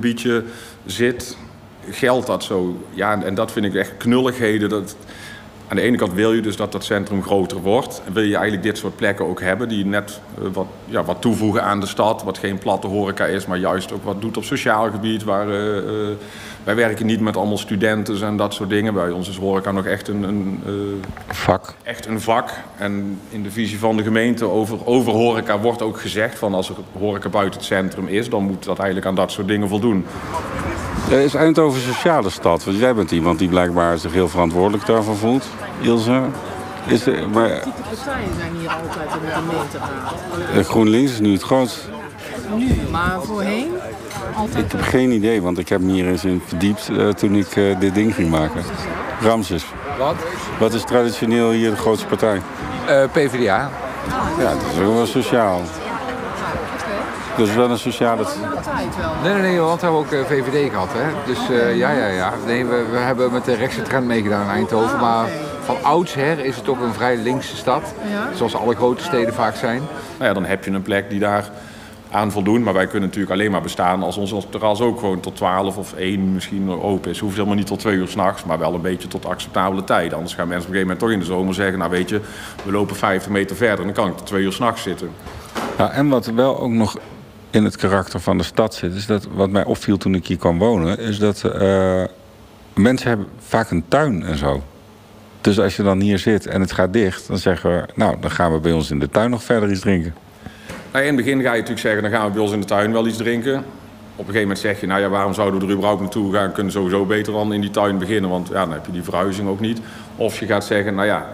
centrumgebiedje 0.02 0.44
zit, 0.86 1.38
geldt 1.90 2.28
dat 2.28 2.44
zo. 2.44 2.86
Ja, 2.94 3.24
en 3.24 3.36
dat 3.36 3.52
vind 3.52 3.66
ik 3.66 3.76
echt 3.76 3.98
knulligheden. 3.98 4.70
Dat, 4.70 4.96
aan 5.68 5.76
de 5.76 5.82
ene 5.82 5.98
kant 5.98 6.14
wil 6.14 6.34
je 6.34 6.42
dus 6.42 6.56
dat 6.56 6.72
dat 6.72 6.84
centrum 6.84 7.24
groter 7.24 7.62
wordt. 7.62 8.02
En 8.06 8.14
wil 8.14 8.24
je 8.24 8.36
eigenlijk 8.36 8.64
dit 8.64 8.78
soort 8.78 8.96
plekken 8.96 9.26
ook 9.26 9.42
hebben... 9.42 9.70
die 9.70 9.86
net 9.86 10.22
uh, 10.42 10.48
wat, 10.54 10.66
ja, 10.86 11.04
wat 11.04 11.22
toevoegen 11.22 11.64
aan 11.64 11.80
de 11.80 11.86
stad. 11.86 12.24
Wat 12.24 12.38
geen 12.38 12.58
platte 12.58 12.88
horeca 12.88 13.26
is, 13.26 13.46
maar 13.46 13.58
juist 13.58 13.92
ook 13.92 14.04
wat 14.04 14.22
doet 14.22 14.38
op 14.38 14.44
sociaal 14.44 14.92
gebied. 14.92 15.24
Waar, 15.24 15.48
uh, 15.48 15.76
uh, 15.76 16.16
wij 16.64 16.76
werken 16.76 17.06
niet 17.06 17.20
met 17.20 17.38
allemaal 17.38 17.58
studenten 17.58 18.22
en 18.22 18.38
dat 18.38 18.54
soort 18.54 18.70
dingen. 18.70 18.94
Bij 18.94 19.10
ons 19.10 19.30
is 19.30 19.38
horeca 19.38 19.72
nog 19.72 19.86
echt 19.86 20.08
een, 20.08 20.24
een 20.24 20.64
vak. 21.28 21.74
Echt 21.84 22.06
een 22.06 22.22
vak. 22.22 22.50
En 22.78 23.20
in 23.30 23.44
de 23.44 23.52
visie 23.52 23.80
van 23.80 23.98
de 23.98 24.04
gemeente 24.04 24.46
over, 24.46 24.86
over 24.86 25.12
horeca 25.12 25.60
wordt 25.60 25.82
ook 25.82 26.00
gezegd... 26.00 26.38
van 26.38 26.54
als 26.54 26.70
er 26.70 26.76
horeca 27.00 27.30
buiten 27.30 27.60
het 27.60 27.68
centrum 27.68 28.08
is... 28.08 28.30
dan 28.30 28.44
moet 28.44 28.64
dat 28.64 28.78
eigenlijk 28.78 29.08
aan 29.08 29.16
dat 29.16 29.32
soort 29.32 29.48
dingen 29.48 29.68
voldoen. 29.68 30.06
Uh, 31.12 31.24
is 31.24 31.34
Eindhoven 31.34 31.80
een 31.80 31.94
sociale 31.94 32.30
stad? 32.30 32.64
Want 32.64 32.78
jij 32.78 32.96
bent 32.96 33.12
iemand 33.12 33.40
die 33.40 33.50
blijkbaar 33.50 33.98
zich 33.98 34.12
heel 34.14 34.28
verantwoordelijk 34.28 34.86
daarvan 34.86 35.16
voelt. 35.16 35.46
Ilse? 35.82 36.22
Is 36.86 37.04
de, 37.04 37.28
maar... 37.34 37.48
De 37.48 37.60
partijen 37.60 38.30
zijn 38.38 38.56
hier 38.60 38.70
altijd 38.70 39.10
in 39.22 39.26
de 39.26 39.32
gemeenteraad. 39.32 40.54
De 40.54 40.64
GroenLinks 40.64 41.12
is 41.12 41.20
nu 41.20 41.32
het 41.32 41.42
grootst. 41.42 41.90
Nu, 42.56 42.76
maar 42.92 43.22
voorheen? 43.22 43.72
Altijd 44.36 44.66
ik 44.66 44.72
heb 44.72 44.82
geen 44.82 45.12
idee, 45.12 45.42
want 45.42 45.58
ik 45.58 45.70
heb 45.70 45.82
me 45.82 45.92
hier 45.92 46.08
eens 46.08 46.26
in 46.26 46.42
verdiept 46.46 46.90
uh, 46.92 47.10
toen 47.10 47.36
ik 47.36 47.56
uh, 47.56 47.80
dit 47.80 47.94
ding 47.94 48.16
ging 48.16 48.30
maken. 48.30 48.64
Ramses. 49.22 49.66
Wat? 49.98 50.16
Wat 50.60 50.74
is 50.74 50.84
traditioneel 50.84 51.52
hier 51.52 51.70
de 51.70 51.76
grootste 51.76 52.06
partij? 52.06 52.42
Uh, 52.90 53.04
PvdA. 53.12 53.70
Ja, 54.40 54.52
dat 54.54 54.62
is 54.74 54.80
ook 54.86 54.94
wel 54.94 55.06
sociaal. 55.06 55.62
Dus 57.38 57.56
wel 57.56 57.70
een 57.70 57.78
sociale... 57.78 58.26
Nee, 59.24 59.34
nee, 59.34 59.42
nee, 59.42 59.60
want 59.60 59.82
we 59.82 59.86
hebben 59.86 60.06
ook 60.06 60.12
uh, 60.12 60.26
VVD 60.26 60.72
gehad. 60.72 60.90
Hè? 60.92 61.10
Dus 61.26 61.50
uh, 61.50 61.78
ja, 61.78 61.92
ja, 61.92 62.08
ja. 62.08 62.34
Nee, 62.46 62.66
we, 62.66 62.86
we 62.92 62.98
hebben 62.98 63.32
met 63.32 63.46
de 63.46 63.56
rechtse 63.56 63.82
trend 63.82 64.08
meegedaan 64.08 64.44
in 64.44 64.50
Eindhoven. 64.50 65.00
Maar 65.00 65.28
van 65.62 65.76
oudsher 65.84 66.40
is 66.40 66.56
het 66.56 66.68
ook 66.68 66.82
een 66.82 66.94
vrij 66.94 67.18
linkse 67.18 67.56
stad. 67.56 67.94
Zoals 68.36 68.56
alle 68.56 68.76
grote 68.76 69.04
steden 69.04 69.34
vaak 69.34 69.56
zijn. 69.56 69.82
Nou 70.18 70.30
ja, 70.30 70.34
dan 70.34 70.46
heb 70.46 70.64
je 70.64 70.72
een 70.72 70.82
plek 70.82 71.10
die 71.10 71.20
daar 71.20 71.50
aan 72.12 72.32
voldoen. 72.32 72.64
Maar 72.64 72.74
wij 72.74 72.88
kunnen 72.88 73.10
natuurlijk 73.10 73.34
alleen 73.34 73.52
maar 73.52 73.62
bestaan 73.62 74.04
als 74.04 74.18
ons 74.18 74.34
terras 74.50 74.82
ook 74.82 75.00
gewoon 75.00 75.20
tot 75.20 75.36
12 75.36 75.78
of 75.78 75.94
1 75.94 76.34
misschien 76.34 76.70
open 76.70 77.12
is. 77.12 77.20
Hoeft 77.20 77.36
helemaal 77.36 77.56
niet 77.56 77.68
tot 77.68 77.80
2 77.80 77.96
uur 77.96 78.08
s'nachts, 78.08 78.44
maar 78.44 78.60
wel 78.60 78.74
een 78.74 78.82
beetje 78.82 79.08
tot 79.08 79.26
acceptabele 79.26 79.84
tijd. 79.84 80.14
Anders 80.14 80.34
gaan 80.34 80.48
mensen 80.48 80.70
op 80.70 80.76
een 80.76 80.80
gegeven 80.80 80.98
moment 80.98 81.00
toch 81.00 81.12
in 81.12 81.20
de 81.20 81.36
zomer 81.36 81.54
zeggen... 81.54 81.80
nou 81.80 81.92
weet 81.92 82.10
je, 82.10 82.22
we 82.66 82.72
lopen 82.72 82.96
50 82.96 83.32
meter 83.32 83.56
verder 83.56 83.80
en 83.80 83.86
dan 83.86 84.04
kan 84.04 84.08
ik 84.08 84.18
tot 84.18 84.26
2 84.26 84.44
uur 84.44 84.54
s'nachts 84.54 84.82
zitten. 84.82 85.10
Ja, 85.78 85.92
en 85.92 86.10
wat 86.10 86.26
wel 86.26 86.60
ook 86.60 86.72
nog 86.72 86.98
in 87.50 87.64
het 87.64 87.76
karakter 87.76 88.20
van 88.20 88.38
de 88.38 88.44
stad 88.44 88.76
zit... 88.76 88.94
is 88.94 89.06
dat 89.06 89.28
wat 89.34 89.50
mij 89.50 89.66
opviel 89.66 89.98
toen 89.98 90.16
ik 90.16 90.28
hier 90.28 90.38
kwam 90.38 90.58
wonen... 90.58 91.00
is 91.00 91.20
dat 91.20 91.44
uh, 91.46 92.04
mensen 92.74 93.08
hebben 93.08 93.28
vaak 93.40 93.72
een 93.72 93.84
tuin 93.88 94.24
en 94.24 94.38
zo. 94.38 94.64
Dus 95.42 95.60
als 95.60 95.76
je 95.76 95.84
dan 95.84 96.00
hier 96.00 96.20
zit 96.20 96.48
en 96.48 96.62
het 96.62 96.72
gaat 96.72 96.94
dicht... 96.94 97.28
dan 97.28 97.38
zeggen 97.38 97.70
we, 97.70 97.86
nou, 97.96 98.16
dan 98.20 98.32
gaan 98.32 98.54
we 98.54 98.60
bij 98.60 98.72
ons 98.72 98.92
in 98.92 99.00
de 99.00 99.10
tuin 99.10 99.30
nog 99.30 99.44
verder 99.44 99.72
iets 99.72 99.80
drinken. 99.80 100.14
Nou, 100.92 101.06
in 101.06 101.16
het 101.16 101.26
begin 101.26 101.42
ga 101.42 101.50
je 101.52 101.60
natuurlijk 101.60 101.80
zeggen, 101.80 102.02
dan 102.02 102.12
gaan 102.12 102.26
we 102.26 102.32
bij 102.32 102.42
ons 102.42 102.52
in 102.52 102.60
de 102.60 102.66
tuin 102.66 102.92
wel 102.92 103.08
iets 103.08 103.18
drinken. 103.18 103.58
Op 104.20 104.28
een 104.28 104.34
gegeven 104.34 104.42
moment 104.42 104.60
zeg 104.60 104.80
je, 104.80 104.88
nou 104.88 105.02
ja, 105.02 105.10
waarom 105.10 105.34
zouden 105.34 105.60
we 105.60 105.66
er 105.66 105.72
überhaupt 105.72 106.02
naartoe 106.02 106.34
gaan? 106.34 106.52
Kunnen 106.52 106.74
sowieso 106.74 107.06
beter 107.06 107.34
dan 107.34 107.54
in 107.54 107.62
die 107.62 107.70
tuin 107.70 107.98
beginnen, 107.98 108.30
want 108.30 108.48
ja, 108.48 108.54
dan 108.54 108.72
heb 108.72 108.86
je 108.86 108.92
die 108.92 109.04
verhuizing 109.04 109.50
ook 109.50 109.60
niet. 109.60 109.80
Of 110.16 110.40
je 110.40 110.46
gaat 110.46 110.66
zeggen, 110.66 110.96
nou 110.96 111.08
ja, 111.08 111.28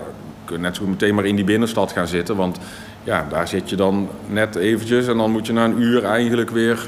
we 0.44 0.50
kunnen 0.50 0.68
net 0.68 0.76
zo 0.76 0.86
meteen 0.86 1.16
maar 1.16 1.26
in 1.26 1.36
die 1.36 1.46
binnenstad 1.46 1.92
gaan 1.92 2.08
zitten, 2.08 2.36
want 2.36 2.58
ja, 3.04 3.26
daar 3.30 3.48
zit 3.48 3.70
je 3.70 3.76
dan 3.76 4.10
net 4.28 4.56
eventjes 4.56 5.08
en 5.08 5.18
dan 5.18 5.32
moet 5.32 5.48
je 5.48 5.54
na 5.54 5.66
een 5.66 5.82
uur 5.82 6.04
eigenlijk 6.04 6.50
weer 6.50 6.88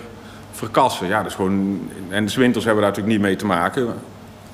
verkassen. 0.52 1.08
Ja, 1.08 1.26
is 1.26 1.34
gewoon, 1.34 1.90
en 2.10 2.26
de 2.26 2.34
winters 2.36 2.66
hebben 2.66 2.84
daar 2.84 2.92
natuurlijk 2.92 3.18
niet 3.18 3.28
mee 3.28 3.36
te 3.36 3.46
maken. 3.46 3.88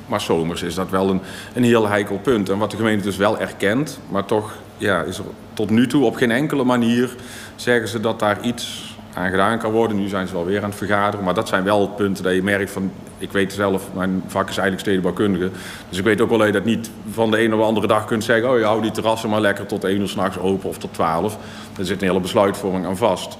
Maar 0.05 0.21
zomers 0.21 0.61
is 0.61 0.75
dat 0.75 0.89
wel 0.89 1.09
een, 1.09 1.21
een 1.53 1.63
heel 1.63 1.87
heikel 1.87 2.17
punt. 2.17 2.49
En 2.49 2.57
wat 2.57 2.71
de 2.71 2.77
gemeente 2.77 3.03
dus 3.03 3.17
wel 3.17 3.39
erkent, 3.39 3.99
maar 4.09 4.25
toch 4.25 4.53
ja, 4.77 5.01
is 5.01 5.17
er 5.17 5.23
tot 5.53 5.69
nu 5.69 5.87
toe 5.87 6.05
op 6.05 6.15
geen 6.15 6.31
enkele 6.31 6.63
manier 6.63 7.15
zeggen 7.55 7.87
ze 7.87 7.99
dat 7.99 8.19
daar 8.19 8.41
iets 8.41 8.95
aan 9.13 9.29
gedaan 9.29 9.59
kan 9.59 9.71
worden. 9.71 9.97
Nu 9.97 10.07
zijn 10.07 10.27
ze 10.27 10.33
wel 10.33 10.45
weer 10.45 10.63
aan 10.63 10.69
het 10.69 10.77
vergaderen. 10.77 11.25
Maar 11.25 11.33
dat 11.33 11.47
zijn 11.47 11.63
wel 11.63 11.87
punten 11.87 12.23
dat 12.23 12.33
je 12.33 12.43
merkt 12.43 12.71
van... 12.71 12.91
Ik 13.21 13.31
weet 13.31 13.53
zelf, 13.53 13.89
mijn 13.93 14.23
vak 14.27 14.49
is 14.49 14.57
eigenlijk 14.57 14.79
stedenbouwkundige. 14.79 15.49
Dus 15.89 15.97
ik 15.97 16.03
weet 16.03 16.21
ook 16.21 16.29
wel 16.29 16.37
dat 16.37 16.47
je 16.47 16.53
dat 16.53 16.65
niet 16.65 16.89
van 17.11 17.31
de 17.31 17.37
ene 17.37 17.55
of 17.55 17.65
andere 17.65 17.87
dag 17.87 18.05
kunt 18.05 18.23
zeggen... 18.23 18.49
oh 18.49 18.57
je 18.57 18.65
houdt 18.65 18.81
die 18.81 18.91
terrassen 18.91 19.29
maar 19.29 19.41
lekker 19.41 19.65
tot 19.65 19.83
1 19.83 19.99
uur 19.99 20.07
s'nachts 20.07 20.39
open 20.39 20.69
of 20.69 20.77
tot 20.77 20.93
12. 20.93 21.37
Er 21.77 21.85
zit 21.85 22.01
een 22.01 22.07
hele 22.07 22.19
besluitvorming 22.19 22.85
aan 22.85 22.97
vast. 22.97 23.37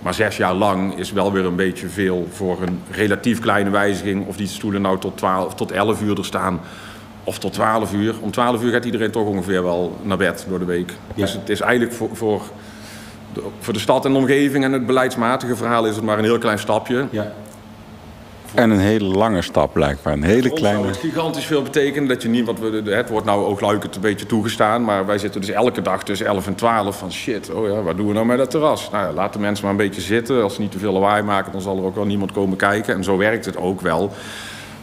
Maar 0.00 0.14
zes 0.14 0.36
jaar 0.36 0.54
lang 0.54 0.96
is 0.98 1.12
wel 1.12 1.32
weer 1.32 1.44
een 1.44 1.56
beetje 1.56 1.88
veel 1.88 2.28
voor 2.32 2.62
een 2.62 2.80
relatief 2.90 3.40
kleine 3.40 3.70
wijziging... 3.70 4.26
of 4.26 4.36
die 4.36 4.46
stoelen 4.46 4.82
nou 4.82 4.98
tot, 4.98 5.16
12, 5.16 5.54
tot 5.54 5.72
11 5.72 6.02
uur 6.02 6.18
er 6.18 6.24
staan 6.24 6.60
of 7.24 7.38
tot 7.38 7.52
12 7.52 7.92
uur. 7.92 8.14
Om 8.20 8.30
12 8.30 8.62
uur 8.62 8.72
gaat 8.72 8.84
iedereen 8.84 9.10
toch 9.10 9.26
ongeveer 9.26 9.62
wel 9.62 9.98
naar 10.02 10.16
bed 10.16 10.46
door 10.48 10.58
de 10.58 10.64
week. 10.64 10.90
Ja. 11.14 11.22
Dus 11.22 11.32
het 11.32 11.48
is 11.48 11.60
eigenlijk 11.60 11.92
voor, 11.92 12.08
voor, 12.12 12.42
de, 13.32 13.42
voor 13.60 13.72
de 13.72 13.78
stad 13.78 14.04
en 14.04 14.12
de 14.12 14.18
omgeving 14.18 14.64
en 14.64 14.72
het 14.72 14.86
beleidsmatige 14.86 15.56
verhaal 15.56 15.86
is 15.86 15.96
het 15.96 16.04
maar 16.04 16.18
een 16.18 16.24
heel 16.24 16.38
klein 16.38 16.58
stapje. 16.58 17.06
Ja. 17.10 17.32
En 18.54 18.70
een 18.70 18.78
hele 18.78 19.04
lange 19.04 19.42
stap 19.42 19.72
blijkbaar. 19.72 20.12
Een 20.12 20.22
hele 20.22 20.50
kleine... 20.52 20.86
het 20.86 20.96
gigantisch 20.96 21.44
veel 21.44 21.62
betekenen 21.62 22.08
dat 22.08 22.22
je 22.22 22.28
niet, 22.28 22.58
we, 22.60 22.82
het 22.90 23.08
wordt 23.08 23.26
nou 23.26 23.44
oogluikend 23.44 23.94
een 23.94 24.00
beetje 24.00 24.26
toegestaan, 24.26 24.84
maar 24.84 25.06
wij 25.06 25.18
zitten 25.18 25.40
dus 25.40 25.50
elke 25.50 25.82
dag 25.82 26.04
tussen 26.04 26.26
11 26.26 26.46
en 26.46 26.54
12 26.54 26.98
van 26.98 27.12
shit, 27.12 27.50
oh 27.50 27.66
ja, 27.66 27.82
wat 27.82 27.96
doen 27.96 28.06
we 28.06 28.12
nou 28.12 28.26
met 28.26 28.38
dat 28.38 28.50
terras? 28.50 28.90
Nou 28.90 29.06
ja, 29.06 29.12
laat 29.12 29.32
de 29.32 29.38
mensen 29.38 29.64
maar 29.64 29.72
een 29.72 29.88
beetje 29.88 30.00
zitten. 30.00 30.42
Als 30.42 30.54
ze 30.54 30.60
niet 30.60 30.72
te 30.72 30.78
veel 30.78 30.92
lawaai 30.92 31.22
maken, 31.22 31.52
dan 31.52 31.60
zal 31.60 31.76
er 31.76 31.84
ook 31.84 31.94
wel 31.94 32.06
niemand 32.06 32.32
komen 32.32 32.56
kijken. 32.56 32.94
En 32.94 33.04
zo 33.04 33.16
werkt 33.16 33.44
het 33.44 33.56
ook 33.56 33.80
wel. 33.80 34.12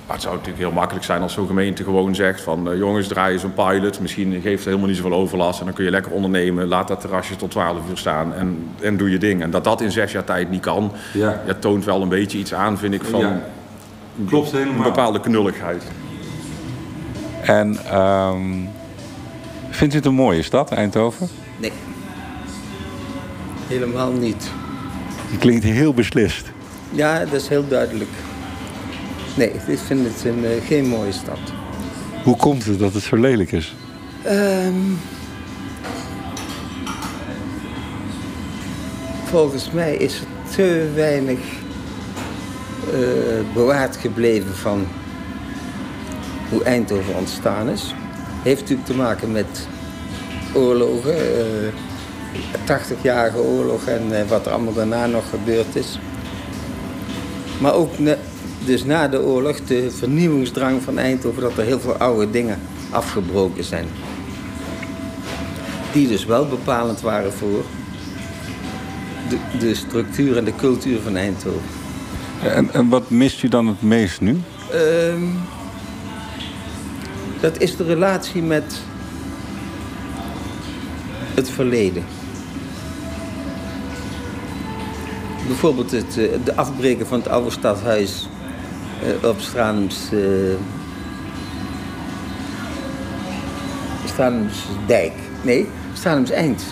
Maar 0.06 0.16
het 0.16 0.24
zou 0.24 0.36
natuurlijk 0.36 0.64
heel 0.64 0.74
makkelijk 0.74 1.06
zijn 1.06 1.22
als 1.22 1.34
zo'n 1.34 1.48
gemeente 1.48 1.84
gewoon 1.84 2.16
zegt 2.16 2.42
van 2.42 2.72
eh, 2.72 2.78
jongens, 2.78 3.08
draai 3.08 3.34
eens 3.34 3.44
een 3.44 3.54
pilot. 3.54 4.00
Misschien 4.00 4.32
geeft 4.42 4.58
het 4.58 4.66
helemaal 4.66 4.88
niet 4.88 4.98
zoveel 4.98 5.14
overlast 5.14 5.60
en 5.60 5.66
dan 5.66 5.74
kun 5.74 5.84
je 5.84 5.92
lekker 5.92 6.12
ondernemen. 6.12 6.68
Laat 6.68 6.88
dat 6.88 7.02
terrasje 7.02 7.36
tot 7.36 7.52
12 7.52 7.78
uur 7.90 7.98
staan 7.98 8.34
en, 8.34 8.70
en 8.82 8.98
doe 8.98 9.10
je 9.12 9.18
ding. 9.18 9.42
En 9.42 9.50
dat 9.50 9.64
dat 9.64 9.82
in 9.82 9.92
zes 9.92 10.12
jaar 10.12 10.24
tijd 10.24 10.50
niet 10.50 10.62
kan, 10.62 10.92
Ja. 11.14 11.42
ja, 11.48 11.54
toont 11.60 11.86
wel 11.86 12.02
een 12.02 12.10
beetje 12.10 12.38
iets 12.38 12.54
aan, 12.54 12.78
vind 12.78 12.94
ik, 12.94 13.04
van 13.04 13.20
Ja. 13.20 13.42
Klopt 14.26 14.52
een 14.52 14.58
helemaal. 14.58 14.84
bepaalde 14.84 15.20
knulligheid. 15.20 15.84
En 17.42 17.78
ehm, 17.86 18.52
vindt 19.70 19.94
u 19.94 19.98
het 19.98 20.06
een 20.06 20.14
mooie 20.14 20.42
stad, 20.42 20.72
Eindhoven? 20.72 21.28
Nee. 21.58 21.72
Helemaal 23.68 24.12
niet. 24.12 24.50
Die 25.30 25.38
klinkt 25.38 25.64
heel 25.64 25.94
beslist. 25.94 26.52
Ja, 26.92 27.20
dat 27.20 27.34
is 27.34 27.48
heel 27.48 27.68
duidelijk. 27.68 28.10
Nee, 29.36 29.52
ik 29.68 29.78
vind 29.86 30.06
het 30.08 30.26
een, 30.26 30.46
eh, 30.46 30.52
geen 30.68 30.88
mooie 30.88 31.12
stad. 31.12 31.40
Hoe 32.24 32.36
komt 32.36 32.66
het 32.66 32.80
dat 32.80 32.94
het 32.94 33.04
zo 33.04 33.16
lelijk 33.16 33.52
is? 33.52 33.76
Ehm, 34.24 34.74
volgens 39.24 39.72
mij 39.72 39.96
is 39.96 40.20
er 40.20 40.26
te 40.56 40.92
weinig 40.96 41.40
eh, 42.94 43.54
bewaard 43.54 43.98
gebleven 43.98 44.56
van 44.56 44.88
hoe 46.50 46.63
Eindhoven 46.63 47.15
ontstaan 47.15 47.70
is. 47.70 47.94
Heeft 48.44 48.62
natuurlijk 48.62 48.88
te 48.88 48.96
maken 48.96 49.32
met 49.32 49.68
oorlogen, 50.54 51.15
eh 51.15 51.74
80-jarige 52.65 53.38
oorlog 53.38 53.86
en 53.86 54.20
eh, 54.20 54.27
wat 54.27 54.46
er 54.46 54.51
allemaal 54.51 54.74
daarna 54.74 55.06
nog 55.06 55.30
gebeurd 55.30 55.75
is. 55.75 56.00
Maar 57.62 57.74
ook 57.74 57.92
dus 58.65 58.84
na 58.84 59.08
de 59.08 59.22
oorlog 59.22 59.60
de 59.60 59.92
vernieuwingsdrang 59.92 60.82
van 60.82 60.98
Eindhoven, 60.98 61.42
dat 61.42 61.58
er 61.58 61.63
heel 61.63 61.80
veel 61.80 61.96
oude 61.96 62.32
dingen 62.32 62.60
afgebroken 62.89 63.63
zijn. 63.63 63.86
Die 65.92 66.08
dus 66.08 66.25
wel 66.25 66.48
bepalend 66.48 67.01
waren 67.01 67.34
voor 67.34 67.63
de, 69.30 69.38
de 69.60 69.75
structuur 69.75 70.38
en 70.38 70.46
de 70.46 70.56
cultuur 70.56 71.00
van 71.01 71.15
Eindhoven. 71.15 71.85
En, 72.44 72.74
en 72.74 72.89
wat 72.89 73.10
mist 73.10 73.44
u 73.44 73.48
dan 73.48 73.68
het 73.68 73.82
meest 73.82 74.22
nu? 74.22 74.42
Ehm, 74.72 75.24
dat 77.42 77.60
is 77.62 77.75
de 77.75 77.84
relatie 77.84 78.42
met 78.42 78.82
het 81.34 81.50
verleden. 81.50 82.04
Bijvoorbeeld 85.48 85.92
het, 85.92 86.18
eh, 86.18 86.30
de 86.44 86.56
afbreken 86.56 87.08
van 87.08 87.20
het 87.20 87.27
oude 87.27 87.51
stadhuis 87.51 88.27
eh, 89.04 89.30
op 89.30 89.39
Stranums, 89.39 90.10
eh 90.12 90.20
Stranumsdijk. 94.06 95.13
Nee, 95.42 95.68
Stranums 95.94 96.30
Eind. 96.30 96.63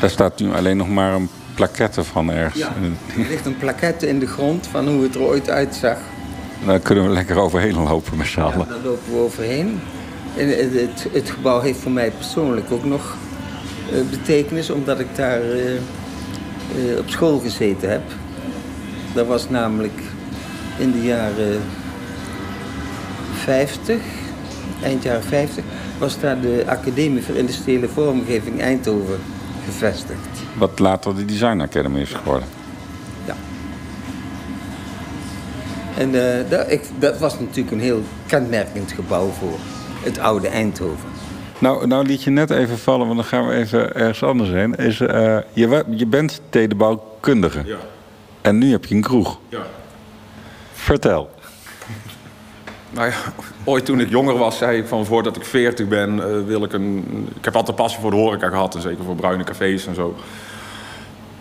Daar 0.00 0.10
staat 0.10 0.40
nu 0.40 0.52
alleen 0.54 0.76
nog 0.76 0.88
maar 0.88 1.14
een 1.14 1.28
plaquette 1.56 2.04
van 2.04 2.30
ergens. 2.30 2.62
Ja. 2.62 2.72
Er 3.16 3.28
ligt 3.28 3.46
een 3.46 3.56
plaquette 3.56 4.08
in 4.08 4.18
de 4.18 4.26
grond 4.26 4.66
van 4.66 4.88
hoe 4.88 5.02
het 5.02 5.14
er 5.14 5.20
ooit 5.20 5.50
uitzag. 5.50 5.98
Daar 6.64 6.78
kunnen 6.78 7.04
we 7.04 7.10
lekker 7.10 7.38
overheen 7.38 7.82
lopen 7.82 8.16
met 8.16 8.26
z'n 8.26 8.40
Ja, 8.40 8.50
daar 8.50 8.78
lopen 8.84 9.12
we 9.12 9.18
overheen. 9.18 9.80
En 10.36 10.48
het, 10.48 10.72
het, 10.72 11.06
het 11.12 11.30
gebouw 11.30 11.60
heeft 11.60 11.78
voor 11.78 11.90
mij 11.92 12.10
persoonlijk 12.10 12.70
ook 12.70 12.84
nog 12.84 13.16
eh, 13.92 13.98
betekenis, 14.10 14.70
omdat 14.70 15.00
ik 15.00 15.06
daar 15.14 15.40
eh, 15.40 15.74
eh, 15.74 16.98
op 16.98 17.08
school 17.08 17.38
gezeten 17.38 17.90
heb. 17.90 18.02
Dat 19.14 19.26
was 19.26 19.48
namelijk 19.48 20.00
in 20.78 20.92
de 20.92 21.02
jaren 21.02 21.60
50, 23.34 24.00
eind 24.82 25.02
jaren 25.02 25.22
50, 25.22 25.64
was 25.98 26.20
daar 26.20 26.40
de 26.40 26.64
Academie 26.66 27.22
voor 27.22 27.34
Industriële 27.34 27.88
Vormgeving 27.88 28.60
Eindhoven 28.60 29.18
Wat 30.58 30.78
later 30.78 31.16
de 31.16 31.24
Design 31.24 31.60
Academy 31.60 32.00
is 32.00 32.12
geworden. 32.12 32.48
Ja. 33.24 33.34
En 35.96 36.38
eh, 36.38 36.50
dat, 36.50 36.70
ik, 36.70 36.82
dat 36.98 37.18
was 37.18 37.40
natuurlijk 37.40 37.70
een 37.70 37.80
heel 37.80 38.02
kenmerkend 38.26 38.92
gebouw 38.92 39.28
voor 39.28 39.58
het 40.02 40.18
oude 40.18 40.48
Eindhoven. 40.48 41.08
Nou, 41.58 41.86
nou 41.86 42.06
liet 42.06 42.22
je 42.22 42.30
net 42.30 42.50
even 42.50 42.78
vallen, 42.78 43.06
want 43.06 43.18
dan 43.18 43.28
gaan 43.28 43.46
we 43.48 43.54
even 43.54 43.94
ergens 43.94 44.22
anders 44.22 44.50
heen. 44.50 44.74
Is, 44.74 45.00
eh, 45.00 45.38
je, 45.52 45.84
je 45.90 46.06
bent 46.06 46.40
stedenbouwkundige. 46.48 47.62
Ja. 47.64 47.76
En 48.40 48.58
nu 48.58 48.70
heb 48.70 48.84
je 48.84 48.94
een 48.94 49.02
kroeg. 49.02 49.38
ja. 49.48 49.66
Vertel. 50.72 51.30
Nou 52.90 53.10
ja, 53.10 53.16
ooit 53.64 53.84
toen 53.84 54.00
ik 54.00 54.08
jonger 54.08 54.38
was, 54.38 54.58
zei 54.58 54.78
ik 54.78 54.86
van 54.86 55.06
voordat 55.06 55.36
ik 55.36 55.44
40 55.44 55.88
ben, 55.88 56.20
eh, 56.20 56.46
wil 56.46 56.64
ik 56.64 56.72
een. 56.72 57.04
Ik 57.36 57.44
heb 57.44 57.56
altijd 57.56 57.76
passie 57.76 58.00
voor 58.00 58.10
de 58.10 58.16
horeca 58.16 58.48
gehad 58.48 58.74
en 58.74 58.80
zeker 58.80 59.04
voor 59.04 59.14
bruine 59.14 59.44
cafés 59.44 59.86
en 59.86 59.94
zo. 59.94 60.14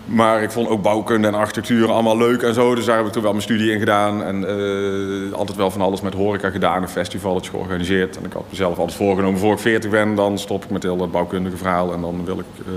Maar 0.06 0.44
ik 0.44 0.52
vond 0.52 0.68
ook 0.68 0.82
bouwkunde 0.82 1.28
en 1.28 1.34
architectuur 1.34 1.92
allemaal 1.92 2.18
leuk 2.18 2.42
en 2.42 2.54
zo. 2.54 2.76
Dus 2.76 2.86
daar 2.86 2.98
heb 2.98 3.06
ik 3.06 3.12
toen 3.12 3.22
wel 3.22 3.32
mijn 3.32 3.44
studie 3.44 3.72
in 3.72 3.80
gedaan. 3.80 4.24
En 4.24 4.48
eh, 4.48 5.38
altijd 5.38 5.58
wel 5.58 5.72
van 5.72 5.82
alles 5.82 6.02
met 6.02 6.14
horeca 6.14 6.50
gedaan. 6.50 6.82
Een 6.82 6.90
festivaletje 6.90 7.52
georganiseerd. 7.52 8.18
En 8.18 8.26
ik 8.26 8.34
had 8.34 8.46
mezelf 8.50 8.78
altijd 8.78 8.98
voorgenomen, 8.98 9.40
voor 9.40 9.54
ik 9.54 9.60
40 9.60 9.92
ben, 9.92 10.16
dan 10.16 10.38
stop 10.38 10.64
ik 10.64 10.70
met 10.70 10.84
heel 10.84 10.98
dat 10.98 11.12
bouwkundige 11.12 11.58
verhaal. 11.58 11.94
En 11.94 12.02
dan 12.02 12.26
wil 12.26 12.40
ik 12.40 12.46
eh, 12.66 12.74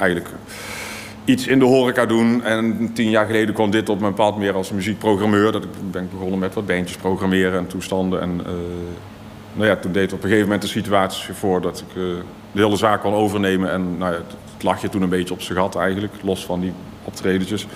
eigenlijk 0.00 0.28
iets 1.26 1.46
in 1.46 1.58
de 1.58 1.64
horeca 1.64 2.06
doen. 2.06 2.42
En 2.42 2.90
tien 2.92 3.10
jaar 3.10 3.26
geleden 3.26 3.54
kwam 3.54 3.70
dit 3.70 3.88
op 3.88 4.00
mijn 4.00 4.14
pad 4.14 4.36
meer 4.36 4.54
als 4.54 4.70
muziekprogrammeur. 4.70 5.52
Dat 5.52 5.64
ik 5.64 5.70
ben 5.90 6.08
begonnen 6.12 6.38
met 6.38 6.54
wat 6.54 6.66
bandjes 6.66 6.96
programmeren 6.96 7.58
en 7.58 7.66
toestanden. 7.66 8.20
En 8.20 8.40
eh, 8.46 8.52
nou 9.52 9.68
ja, 9.68 9.76
toen 9.76 9.92
deed 9.92 10.12
op 10.12 10.18
een 10.18 10.22
gegeven 10.22 10.44
moment 10.44 10.62
de 10.62 10.68
situatie 10.68 11.34
voor 11.34 11.60
dat 11.60 11.84
ik 11.88 11.96
eh, 11.96 12.02
de 12.52 12.62
hele 12.62 12.76
zaak 12.76 13.00
kon 13.00 13.14
overnemen. 13.14 13.70
En 13.70 13.98
nou 13.98 14.12
ja, 14.12 14.18
het, 14.18 14.36
het 14.54 14.62
lag 14.62 14.80
je 14.80 14.88
toen 14.88 15.02
een 15.02 15.08
beetje 15.08 15.34
op 15.34 15.42
zijn 15.42 15.58
gat 15.58 15.76
eigenlijk, 15.76 16.12
los 16.22 16.44
van 16.44 16.60
die 16.60 16.72
optredentjes. 17.04 17.66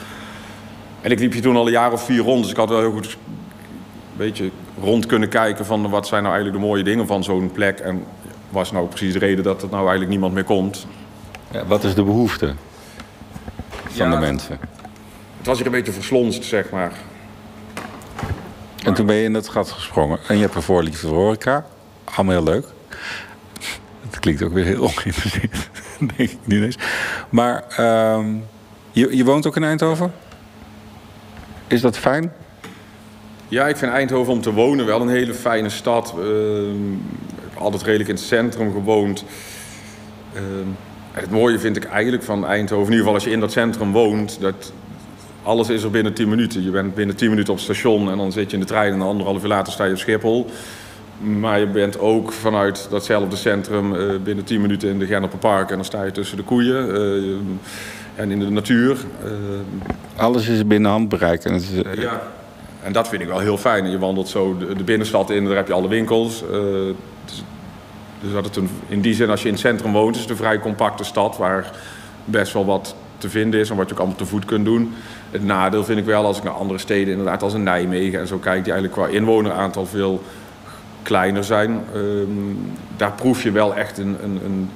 En 1.01 1.11
ik 1.11 1.19
liep 1.19 1.35
je 1.35 1.41
toen 1.41 1.57
al 1.57 1.67
een 1.67 1.73
jaar 1.73 1.93
of 1.93 2.05
vier 2.05 2.23
rond, 2.23 2.43
dus 2.43 2.51
ik 2.51 2.57
had 2.57 2.69
wel 2.69 2.81
heel 2.81 2.93
goed 2.93 3.07
een 3.07 4.17
beetje 4.17 4.51
rond 4.81 5.07
kunnen 5.07 5.29
kijken 5.29 5.67
van 5.67 5.91
wat 5.91 6.07
zijn 6.07 6.23
nou 6.23 6.35
eigenlijk 6.35 6.63
de 6.63 6.69
mooie 6.69 6.85
dingen 6.85 7.07
van 7.07 7.25
zo'n 7.25 7.51
plek. 7.53 7.79
En 7.79 8.05
was 8.51 8.73
nou 8.73 8.87
precies 8.87 9.13
de 9.13 9.19
reden 9.19 9.45
dat 9.45 9.63
er 9.63 9.69
nou 9.69 9.81
eigenlijk 9.81 10.11
niemand 10.11 10.35
meer 10.35 10.45
komt. 10.45 10.87
Ja, 11.51 11.67
wat 11.67 11.85
is 11.85 11.95
de 11.95 12.03
behoefte 12.03 12.55
van 13.91 14.11
de 14.11 14.17
mensen? 14.17 14.59
Het 15.37 15.47
was 15.47 15.57
hier 15.57 15.67
een 15.67 15.73
beetje 15.73 15.93
verslonst, 15.93 16.45
zeg 16.45 16.71
maar. 16.71 16.93
En 18.85 18.95
toen 18.95 19.07
ben 19.07 19.17
je 19.17 19.25
in 19.25 19.35
het 19.35 19.49
gat 19.49 19.71
gesprongen. 19.71 20.19
En 20.29 20.37
je 20.37 20.43
hebt 20.43 20.55
een 20.55 20.63
voorliefde 20.63 21.09
voor 21.09 21.17
horeca. 21.17 21.67
Allemaal 22.05 22.35
heel 22.35 22.53
leuk. 22.53 22.67
Het 24.11 24.19
klinkt 24.19 24.43
ook 24.43 24.53
weer 24.53 24.65
heel 24.65 24.83
ongeïnteresseerd. 24.91 25.69
Denk 25.99 26.31
ik 26.31 26.39
niet 26.45 26.63
eens. 26.63 26.79
Maar 27.29 27.65
ehm, 27.69 28.35
je, 28.91 29.17
je 29.17 29.25
woont 29.25 29.47
ook 29.47 29.57
in 29.57 29.65
Eindhoven? 29.65 30.13
Is 31.67 31.81
dat 31.81 31.99
fijn? 31.99 32.33
Ja, 33.49 33.69
ik 33.69 33.77
vind 33.77 33.93
Eindhoven 33.93 34.33
om 34.33 34.41
te 34.41 34.53
wonen 34.53 34.87
wel 34.87 35.01
een 35.01 35.09
hele 35.09 35.35
fijne 35.35 35.69
stad. 35.69 36.15
Heb 37.51 37.59
altijd 37.59 37.83
redelijk 37.83 38.09
in 38.09 38.15
het 38.15 38.25
centrum 38.25 38.73
gewoond. 38.73 39.25
Ehm, 40.35 40.69
het 41.13 41.31
mooie 41.31 41.59
vind 41.59 41.77
ik 41.77 41.85
eigenlijk 41.85 42.23
van 42.23 42.47
Eindhoven, 42.47 42.93
in 42.93 42.99
ieder 42.99 42.99
geval 42.99 43.15
als 43.15 43.25
je 43.25 43.31
in 43.31 43.41
dat 43.41 43.53
centrum 43.53 43.93
woont, 43.93 44.41
dat 44.41 44.73
alles 45.43 45.69
is 45.69 45.83
er 45.83 45.91
binnen 45.91 46.15
10 46.15 46.29
minuten. 46.29 46.65
Je 46.65 46.71
bent 46.71 46.95
binnen 46.95 47.17
10 47.17 47.29
minuten 47.31 47.53
op 47.53 47.59
het 47.59 47.65
station 47.65 48.11
en 48.11 48.17
dan 48.17 48.33
zit 48.33 48.51
je 48.51 48.57
in 48.57 48.63
de 48.63 48.69
trein 48.69 48.93
en 48.93 49.03
anderhalf 49.03 49.43
uur 49.43 49.49
later 49.49 49.73
sta 49.73 49.85
je 49.85 49.93
op 49.93 49.99
Schiphol. 49.99 50.47
Maar 51.19 51.59
je 51.59 51.67
bent 51.67 51.99
ook 51.99 52.33
vanuit 52.33 52.87
datzelfde 52.91 53.37
centrum 53.37 53.95
eh, 53.95 54.03
binnen 54.25 54.45
10 54.45 54.61
minuten 54.61 54.89
in 54.89 54.99
de 54.99 55.07
Genneperpark 55.07 55.71
en 55.71 55.77
dan 55.77 55.85
sta 55.85 56.05
je 56.05 56.11
tussen 56.11 56.37
de 56.37 56.43
koeien 56.43 56.95
eh, 56.95 58.21
en 58.21 58.31
in 58.31 58.39
de 58.39 58.51
natuur. 58.51 58.97
Ehm, 59.25 59.33
Alles 60.17 60.49
is 60.49 60.67
binnen 60.67 60.91
handbereik. 60.91 61.45
En 61.45 61.55
is, 61.55 61.73
eh, 61.83 61.95
ja, 61.95 62.23
en 62.83 62.93
dat 62.93 63.09
vind 63.09 63.23
ik 63.23 63.29
wel 63.29 63.39
heel 63.39 63.59
fijn. 63.59 63.91
Je 63.91 63.99
wandelt 63.99 64.29
zo 64.29 64.57
de, 64.59 64.75
de 64.75 64.85
binnenstad 64.85 65.31
in, 65.31 65.45
daar 65.45 65.57
heb 65.57 65.67
je 65.67 65.73
alle 65.73 65.89
winkels. 65.89 66.43
Eh, 66.43 66.59
dus, 67.25 67.43
dus 68.21 68.33
dat 68.33 68.45
het 68.45 68.57
een, 68.57 68.69
in 68.89 69.01
die 69.01 69.15
zin, 69.15 69.31
als 69.31 69.41
je 69.41 69.47
in 69.47 69.53
het 69.53 69.63
centrum 69.63 69.93
woont, 69.93 70.15
is 70.15 70.21
het 70.21 70.31
een 70.31 70.37
vrij 70.37 70.59
compacte 70.59 71.05
stad 71.05 71.37
waar 71.37 71.71
best 72.25 72.53
wel 72.53 72.65
wat 72.65 72.95
te 73.19 73.31
vinden 73.31 73.61
is 73.61 73.71
en 73.71 73.77
wat 73.77 73.87
je 73.87 73.93
ook 73.95 73.99
allemaal 73.99 74.19
te 74.19 74.27
voet 74.27 74.45
kunt 74.45 74.65
doen. 74.65 74.93
Het 75.31 75.45
nadeel 75.45 75.85
vind 75.85 75.99
ik 75.99 76.05
wel 76.05 76.25
als 76.25 76.39
ik 76.39 76.43
naar 76.43 76.53
andere 76.53 76.79
steden, 76.79 77.09
inderdaad 77.09 77.43
als 77.43 77.55
in 77.55 77.63
Nijmegen 77.63 78.21
en 78.21 78.27
zo 78.27 78.39
kijk, 78.39 78.65
die 78.65 78.73
eigenlijk 78.73 79.03
qua 79.03 79.17
inwoneraantal 79.17 79.87
veel 79.87 80.23
kleiner 81.03 81.45
zijn. 81.45 81.85
Ehm, 81.95 82.29
daar 82.97 83.13
proef 83.13 83.43
je 83.43 83.51
wel 83.51 83.75
echt 83.75 83.99
een, 83.99 84.17
een, 84.23 84.41
een 84.45 84.71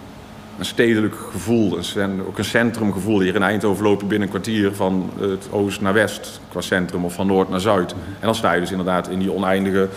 een 0.59 0.65
stedelijk 0.65 1.15
gevoel, 1.33 1.79
een, 1.95 2.23
ook 2.27 2.39
een 2.39 2.45
centrumgevoel. 2.45 3.21
Hier 3.21 3.35
in 3.35 3.43
Eindhoven 3.43 3.85
loop 3.85 4.01
je 4.01 4.07
binnen 4.07 4.29
een 4.29 4.35
kwartier 4.35 4.75
van 4.75 5.11
het 5.19 5.49
oost 5.51 5.81
naar 5.81 5.93
west 5.93 6.41
qua 6.51 6.61
centrum 6.61 7.05
of 7.05 7.15
van 7.15 7.27
noord 7.27 7.49
naar 7.49 7.61
zuid. 7.61 7.93
En 7.93 7.99
dan 8.21 8.35
sta 8.35 8.53
je 8.53 8.61
dus 8.61 8.71
inderdaad 8.71 9.09
in 9.09 9.19
die 9.19 9.33
oneindige 9.33 9.89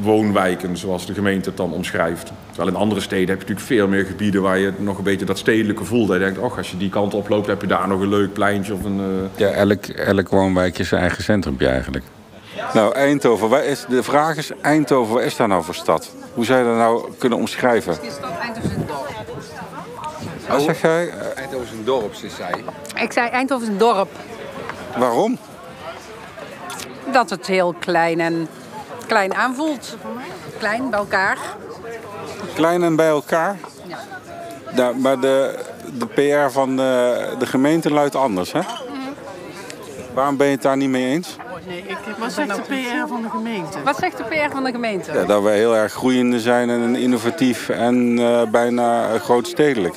woonwijken, 0.00 0.76
zoals 0.76 1.06
de 1.06 1.14
gemeente 1.14 1.48
het 1.48 1.56
dan 1.58 1.72
omschrijft. 1.72 2.32
Terwijl 2.46 2.68
in 2.68 2.76
andere 2.76 3.00
steden 3.00 3.28
heb 3.28 3.36
je 3.36 3.40
natuurlijk 3.48 3.66
veel 3.66 3.88
meer 3.88 4.04
gebieden 4.04 4.42
waar 4.42 4.58
je 4.58 4.72
nog 4.78 4.98
een 4.98 5.04
beetje 5.04 5.26
dat 5.26 5.38
stedelijke 5.38 5.82
gevoel. 5.82 6.06
Dat 6.06 6.16
je 6.16 6.22
denkt, 6.24 6.38
oh, 6.38 6.56
als 6.56 6.70
je 6.70 6.76
die 6.76 6.88
kant 6.90 7.14
oploopt, 7.14 7.46
heb 7.46 7.60
je 7.60 7.66
daar 7.66 7.88
nog 7.88 8.00
een 8.00 8.08
leuk 8.08 8.32
pleintje 8.32 8.74
of 8.74 8.84
een. 8.84 9.00
eh, 9.34 9.38
Ja, 9.40 9.48
elk, 9.48 9.84
elk 9.86 10.28
woonwijkje 10.28 10.84
zijn 10.84 11.00
eigen 11.00 11.22
centrumpje 11.22 11.68
eigenlijk. 11.68 12.04
Nou, 12.74 12.94
Eindhoven. 12.94 13.48
Waar 13.48 13.64
is, 13.64 13.84
de 13.88 14.02
vraag 14.02 14.36
is, 14.36 14.50
Eindhoven, 14.60 15.14
waar 15.14 15.24
is 15.24 15.36
daar 15.36 15.48
nou 15.48 15.64
voor 15.64 15.74
stad? 15.74 16.10
Hoe 16.34 16.44
zou 16.44 16.58
je 16.58 16.64
dat 16.64 16.76
nou 16.76 17.12
kunnen 17.18 17.38
omschrijven? 17.38 17.96
Wat 20.48 20.62
zeg 20.62 20.80
jij? 20.80 21.08
Eh, 21.08 21.38
Eindhoven 21.38 21.66
is 21.66 21.72
een 21.72 21.84
dorp, 21.84 22.14
ze 22.14 22.28
zei. 22.28 22.52
Ik 23.04 23.12
zei 23.12 23.28
Eindhoven 23.28 23.66
is 23.66 23.72
een 23.72 23.78
dorp. 23.78 24.08
waarom? 24.98 25.38
Dat 27.12 27.30
het 27.30 27.46
heel 27.46 27.74
klein 27.78 28.20
en 28.20 28.48
klein 29.06 29.34
aanvoelt. 29.34 29.96
Klein 30.58 30.90
bij 30.90 30.98
elkaar. 30.98 31.38
Klein 32.54 32.82
en 32.82 32.96
bij 32.96 33.08
elkaar? 33.08 33.56
Nou, 34.70 34.96
maar 34.96 35.20
de, 35.20 35.58
de 35.98 36.06
PR 36.06 36.52
van 36.52 36.76
de, 36.76 37.34
de 37.38 37.46
gemeente 37.46 37.90
luidt 37.90 38.14
anders, 38.14 38.52
hè? 38.52 38.60
Waarom 40.14 40.36
ben 40.36 40.46
je 40.46 40.52
het 40.52 40.62
daar 40.62 40.76
niet 40.76 40.88
mee 40.88 41.06
eens? 41.06 41.36
Nee, 41.66 41.78
ik, 41.78 41.96
wat 42.18 42.32
zegt 42.32 42.56
de 42.56 42.62
PR 42.62 43.08
van 43.08 43.22
de 43.22 43.30
gemeente? 43.30 43.82
Wat 43.82 43.96
zegt 43.96 44.16
de 44.16 44.24
PR 44.24 44.50
van 44.50 44.64
de 44.64 44.70
gemeente? 44.70 45.12
Ja, 45.12 45.24
dat 45.24 45.42
we 45.42 45.50
heel 45.50 45.76
erg 45.76 45.92
groeiende 45.92 46.40
zijn 46.40 46.70
en 46.70 46.96
innovatief 46.96 47.68
en 47.68 48.18
eh, 48.18 48.42
bijna 48.50 49.18
grootstedelijk. 49.18 49.94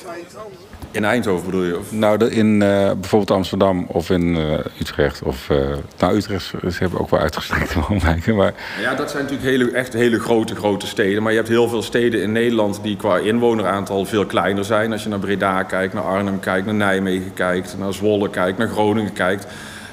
In 0.90 1.04
Eindhoven 1.04 1.44
bedoel 1.44 1.62
je? 1.62 1.78
Of? 1.78 1.92
Nou, 1.92 2.24
in 2.24 2.62
eh, 2.62 2.68
bijvoorbeeld 2.92 3.30
Amsterdam 3.30 3.86
of 3.88 4.10
in 4.10 4.36
eh, 4.36 4.80
Utrecht. 4.80 5.22
Of, 5.22 5.50
eh, 5.50 5.56
nou, 5.98 6.16
Utrecht 6.16 6.44
ze 6.44 6.78
hebben 6.78 7.00
ook 7.00 7.10
wel 7.10 7.20
uitgestrekte 7.20 7.80
woonwijken. 7.88 8.36
Maar 8.36 8.54
Ja, 8.80 8.94
dat 8.94 9.10
zijn 9.10 9.22
natuurlijk 9.22 9.50
hele, 9.50 9.70
echt 9.70 9.92
hele 9.92 10.20
grote, 10.20 10.54
grote 10.54 10.86
steden. 10.86 11.22
Maar 11.22 11.32
je 11.32 11.38
hebt 11.38 11.50
heel 11.50 11.68
veel 11.68 11.82
steden 11.82 12.22
in 12.22 12.32
Nederland 12.32 12.80
die 12.82 12.96
qua 12.96 13.16
inwoneraantal 13.16 14.04
veel 14.04 14.26
kleiner 14.26 14.64
zijn. 14.64 14.92
Als 14.92 15.02
je 15.02 15.08
naar 15.08 15.18
Breda 15.18 15.62
kijkt, 15.62 15.94
naar 15.94 16.02
Arnhem 16.02 16.40
kijkt, 16.40 16.66
naar 16.66 16.74
Nijmegen 16.74 17.34
kijkt, 17.34 17.76
naar 17.78 17.92
Zwolle 17.92 18.30
kijkt, 18.30 18.58
naar 18.58 18.68
Groningen 18.68 19.12
kijkt. 19.12 19.42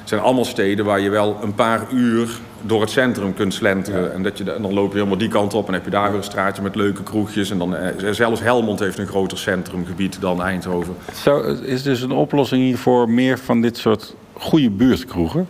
Het 0.00 0.08
zijn 0.08 0.20
allemaal 0.20 0.44
steden 0.44 0.84
waar 0.84 1.00
je 1.00 1.10
wel 1.10 1.38
een 1.42 1.54
paar 1.54 1.80
uur 1.92 2.28
door 2.62 2.80
het 2.80 2.90
centrum 2.90 3.34
kunt 3.34 3.54
slenteren. 3.54 4.12
En, 4.12 4.22
dat 4.22 4.38
je, 4.38 4.52
en 4.52 4.62
dan 4.62 4.74
loop 4.74 4.90
je 4.90 4.96
helemaal 4.96 5.18
die 5.18 5.28
kant 5.28 5.54
op 5.54 5.66
en 5.66 5.74
heb 5.74 5.84
je 5.84 5.90
daar 5.90 6.08
weer 6.08 6.18
een 6.18 6.24
straatje 6.24 6.62
met 6.62 6.74
leuke 6.74 7.02
kroegjes. 7.02 7.50
En 7.50 7.58
dan, 7.58 7.76
eh, 7.76 8.12
zelfs 8.12 8.40
Helmond 8.40 8.80
heeft 8.80 8.98
een 8.98 9.06
groter 9.06 9.38
centrumgebied 9.38 10.20
dan 10.20 10.42
Eindhoven. 10.42 10.96
Zou, 11.12 11.64
is 11.64 11.82
dus 11.82 12.00
een 12.00 12.10
oplossing 12.10 12.62
hiervoor 12.62 13.10
meer 13.10 13.38
van 13.38 13.60
dit 13.60 13.76
soort 13.76 14.14
goede 14.32 14.70
buurtkroegen? 14.70 15.46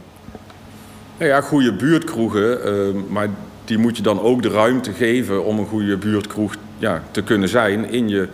Nou 1.19 1.31
ja, 1.31 1.41
goede 1.41 1.73
buurtkroegen, 1.73 2.65
eh, 2.65 2.73
maar 3.09 3.29
die 3.65 3.79
moet 3.79 3.97
je 3.97 4.03
dan 4.03 4.21
ook 4.21 4.43
de 4.43 4.49
ruimte 4.49 4.93
geven 4.93 5.45
om 5.45 5.59
een 5.59 5.67
goede 5.67 5.97
buurtkroeg 5.97 6.55
ja, 6.79 7.03
te 7.11 7.23
kunnen 7.23 7.49
zijn 7.49 7.91
in 7.91 8.09
je 8.09 8.29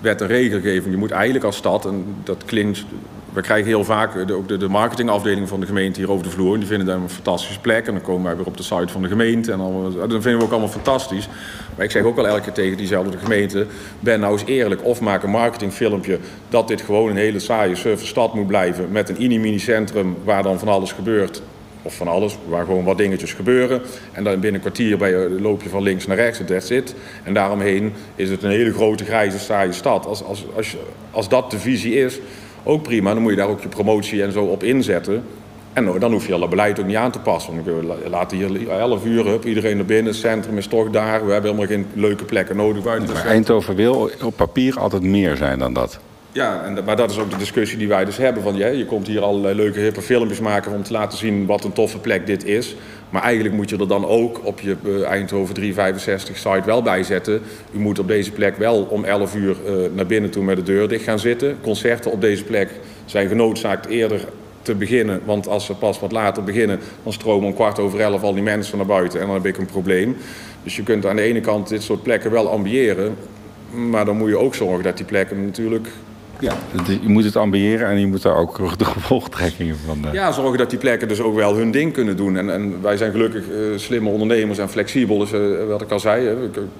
wet 0.00 0.20
en 0.20 0.26
regelgeving. 0.26 0.94
Je 0.94 1.00
moet 1.00 1.10
eigenlijk 1.10 1.44
als 1.44 1.56
stad, 1.56 1.86
en 1.86 2.04
dat 2.24 2.44
klinkt, 2.44 2.84
we 3.32 3.40
krijgen 3.40 3.66
heel 3.66 3.84
vaak 3.84 4.26
de, 4.26 4.34
ook 4.34 4.48
de, 4.48 4.56
de 4.56 4.68
marketingafdeling 4.68 5.48
van 5.48 5.60
de 5.60 5.66
gemeente 5.66 6.00
hier 6.00 6.10
over 6.10 6.24
de 6.24 6.30
vloer. 6.30 6.52
En 6.52 6.58
die 6.58 6.68
vinden 6.68 6.86
dat 6.86 6.96
een 6.96 7.10
fantastische 7.10 7.60
plek. 7.60 7.86
En 7.86 7.92
dan 7.92 8.02
komen 8.02 8.24
wij 8.24 8.36
weer 8.36 8.46
op 8.46 8.56
de 8.56 8.62
site 8.62 8.88
van 8.88 9.02
de 9.02 9.08
gemeente. 9.08 9.52
En 9.52 9.58
dan, 9.58 9.92
vinden 10.08 10.38
we 10.38 10.44
ook 10.44 10.50
allemaal 10.50 10.68
fantastisch. 10.68 11.28
Maar 11.76 11.84
ik 11.84 11.90
zeg 11.90 12.02
ook 12.02 12.16
wel 12.16 12.26
elke 12.26 12.40
keer 12.40 12.52
tegen 12.52 12.76
diezelfde 12.76 13.18
gemeente: 13.18 13.66
ben 14.00 14.20
nou 14.20 14.32
eens 14.32 14.44
eerlijk 14.44 14.84
of 14.84 15.00
maak 15.00 15.22
een 15.22 15.30
marketingfilmpje 15.30 16.18
dat 16.48 16.68
dit 16.68 16.80
gewoon 16.80 17.10
een 17.10 17.16
hele 17.16 17.38
saaie 17.38 17.74
surfer 17.74 18.06
stad 18.06 18.34
moet 18.34 18.46
blijven. 18.46 18.90
Met 18.90 19.08
een 19.08 19.16
mini-mini 19.18 19.58
centrum 19.58 20.16
waar 20.24 20.42
dan 20.42 20.58
van 20.58 20.68
alles 20.68 20.92
gebeurt 20.92 21.42
of 21.82 21.94
van 21.94 22.08
alles, 22.08 22.38
waar 22.48 22.64
gewoon 22.64 22.84
wat 22.84 22.98
dingetjes 22.98 23.32
gebeuren. 23.32 23.82
En 24.12 24.24
dan 24.24 24.32
binnen 24.32 24.54
een 24.54 24.60
kwartier 24.60 24.98
ben 24.98 25.08
je, 25.08 25.40
loop 25.40 25.62
je 25.62 25.68
van 25.68 25.82
links 25.82 26.06
naar 26.06 26.16
rechts, 26.16 26.40
that's 26.46 26.70
it. 26.70 26.94
En 27.22 27.34
daaromheen 27.34 27.92
is 28.16 28.30
het 28.30 28.42
een 28.42 28.50
hele 28.50 28.72
grote, 28.72 29.04
grijze, 29.04 29.38
saaie 29.38 29.72
stad. 29.72 30.06
Als, 30.06 30.24
als, 30.24 30.44
als, 30.56 30.76
als 31.10 31.28
dat 31.28 31.50
de 31.50 31.58
visie 31.58 31.94
is, 31.94 32.18
ook 32.62 32.82
prima. 32.82 33.12
Dan 33.12 33.22
moet 33.22 33.30
je 33.30 33.36
daar 33.36 33.48
ook 33.48 33.62
je 33.62 33.68
promotie 33.68 34.22
en 34.22 34.32
zo 34.32 34.44
op 34.44 34.62
inzetten. 34.62 35.22
En 35.72 35.98
dan 35.98 36.12
hoef 36.12 36.26
je 36.26 36.38
dat 36.38 36.50
beleid 36.50 36.80
ook 36.80 36.86
niet 36.86 36.96
aan 36.96 37.10
te 37.10 37.18
passen. 37.18 37.54
Want 37.54 37.66
je 38.02 38.10
laten 38.10 38.36
hier 38.36 38.68
11 38.70 39.04
uur, 39.04 39.26
hup, 39.26 39.44
iedereen 39.44 39.76
naar 39.76 39.84
binnen. 39.84 40.12
Het 40.12 40.20
centrum 40.20 40.56
is 40.56 40.66
toch 40.66 40.90
daar. 40.90 41.26
We 41.26 41.32
hebben 41.32 41.50
helemaal 41.50 41.76
geen 41.76 41.86
leuke 41.94 42.24
plekken 42.24 42.56
nodig 42.56 42.82
buiten 42.82 43.08
het 43.08 43.16
Maar. 43.16 43.26
Eindhoven 43.26 43.74
wil 43.74 44.10
op 44.22 44.36
papier 44.36 44.78
altijd 44.78 45.02
meer 45.02 45.36
zijn 45.36 45.58
dan 45.58 45.72
dat. 45.72 46.00
Ja, 46.32 46.64
en, 46.64 46.84
maar 46.84 46.96
dat 46.96 47.10
is 47.10 47.18
ook 47.18 47.30
de 47.30 47.36
discussie 47.36 47.78
die 47.78 47.88
wij 47.88 48.04
dus 48.04 48.16
hebben. 48.16 48.42
Van, 48.42 48.56
ja, 48.56 48.66
je 48.66 48.86
komt 48.86 49.06
hier 49.06 49.20
allerlei 49.22 49.54
leuke 49.54 49.80
hippe 49.80 50.02
filmpjes 50.02 50.40
maken 50.40 50.72
om 50.72 50.82
te 50.82 50.92
laten 50.92 51.18
zien 51.18 51.46
wat 51.46 51.64
een 51.64 51.72
toffe 51.72 51.98
plek 51.98 52.26
dit 52.26 52.44
is. 52.44 52.76
Maar 53.10 53.22
eigenlijk 53.22 53.54
moet 53.54 53.70
je 53.70 53.78
er 53.78 53.88
dan 53.88 54.06
ook 54.06 54.40
op 54.44 54.60
je 54.60 54.76
eh, 54.84 55.02
Eindhoven 55.02 55.54
365 55.54 56.36
site 56.36 56.62
wel 56.64 56.82
bij 56.82 57.02
zetten. 57.02 57.40
U 57.72 57.78
moet 57.78 57.98
op 57.98 58.08
deze 58.08 58.30
plek 58.30 58.56
wel 58.56 58.82
om 58.82 59.04
11 59.04 59.34
uur 59.34 59.56
eh, 59.66 59.72
naar 59.94 60.06
binnen 60.06 60.30
toe 60.30 60.44
met 60.44 60.56
de 60.56 60.62
deur 60.62 60.88
dicht 60.88 61.04
gaan 61.04 61.18
zitten. 61.18 61.56
Concerten 61.62 62.10
op 62.10 62.20
deze 62.20 62.44
plek 62.44 62.70
zijn 63.04 63.28
genoodzaakt 63.28 63.86
eerder 63.86 64.24
te 64.62 64.74
beginnen. 64.74 65.20
Want 65.24 65.48
als 65.48 65.64
ze 65.64 65.74
pas 65.74 66.00
wat 66.00 66.12
later 66.12 66.44
beginnen, 66.44 66.78
dan 67.02 67.12
stromen 67.12 67.48
om 67.48 67.54
kwart 67.54 67.78
over 67.78 68.00
elf 68.00 68.22
al 68.22 68.34
die 68.34 68.42
mensen 68.42 68.76
naar 68.76 68.86
buiten. 68.86 69.20
En 69.20 69.26
dan 69.26 69.34
heb 69.34 69.46
ik 69.46 69.58
een 69.58 69.66
probleem. 69.66 70.16
Dus 70.62 70.76
je 70.76 70.82
kunt 70.82 71.06
aan 71.06 71.16
de 71.16 71.22
ene 71.22 71.40
kant 71.40 71.68
dit 71.68 71.82
soort 71.82 72.02
plekken 72.02 72.30
wel 72.30 72.48
ambiëren. 72.48 73.16
Maar 73.70 74.04
dan 74.04 74.16
moet 74.16 74.28
je 74.28 74.38
ook 74.38 74.54
zorgen 74.54 74.82
dat 74.82 74.96
die 74.96 75.06
plekken 75.06 75.44
natuurlijk 75.44 75.88
Ja. 76.40 76.52
Je 76.86 77.08
moet 77.08 77.24
het 77.24 77.36
ambiëren 77.36 77.88
en 77.88 78.00
je 78.00 78.06
moet 78.06 78.22
daar 78.22 78.36
ook 78.36 78.58
de 78.78 78.84
gevolgtrekkingen 78.84 79.76
van... 79.86 80.04
eh, 80.06 80.12
Ja, 80.12 80.32
zorgen 80.32 80.58
dat 80.58 80.70
die 80.70 80.78
plekken 80.78 81.08
dus 81.08 81.20
ook 81.20 81.34
wel 81.34 81.54
hun 81.56 81.70
ding 81.70 81.92
kunnen 81.92 82.16
doen. 82.16 82.36
En, 82.36 82.50
en 82.52 82.82
wij 82.82 82.96
zijn 82.96 83.10
gelukkig 83.10 83.48
eh, 83.48 83.56
slimme 83.76 84.08
ondernemers 84.10 84.58
en 84.58 84.68
flexibel. 84.70 85.18
Dus 85.18 85.30
wat 85.68 85.80
ik 85.82 85.90
al 85.90 86.00
zei, 86.00 86.36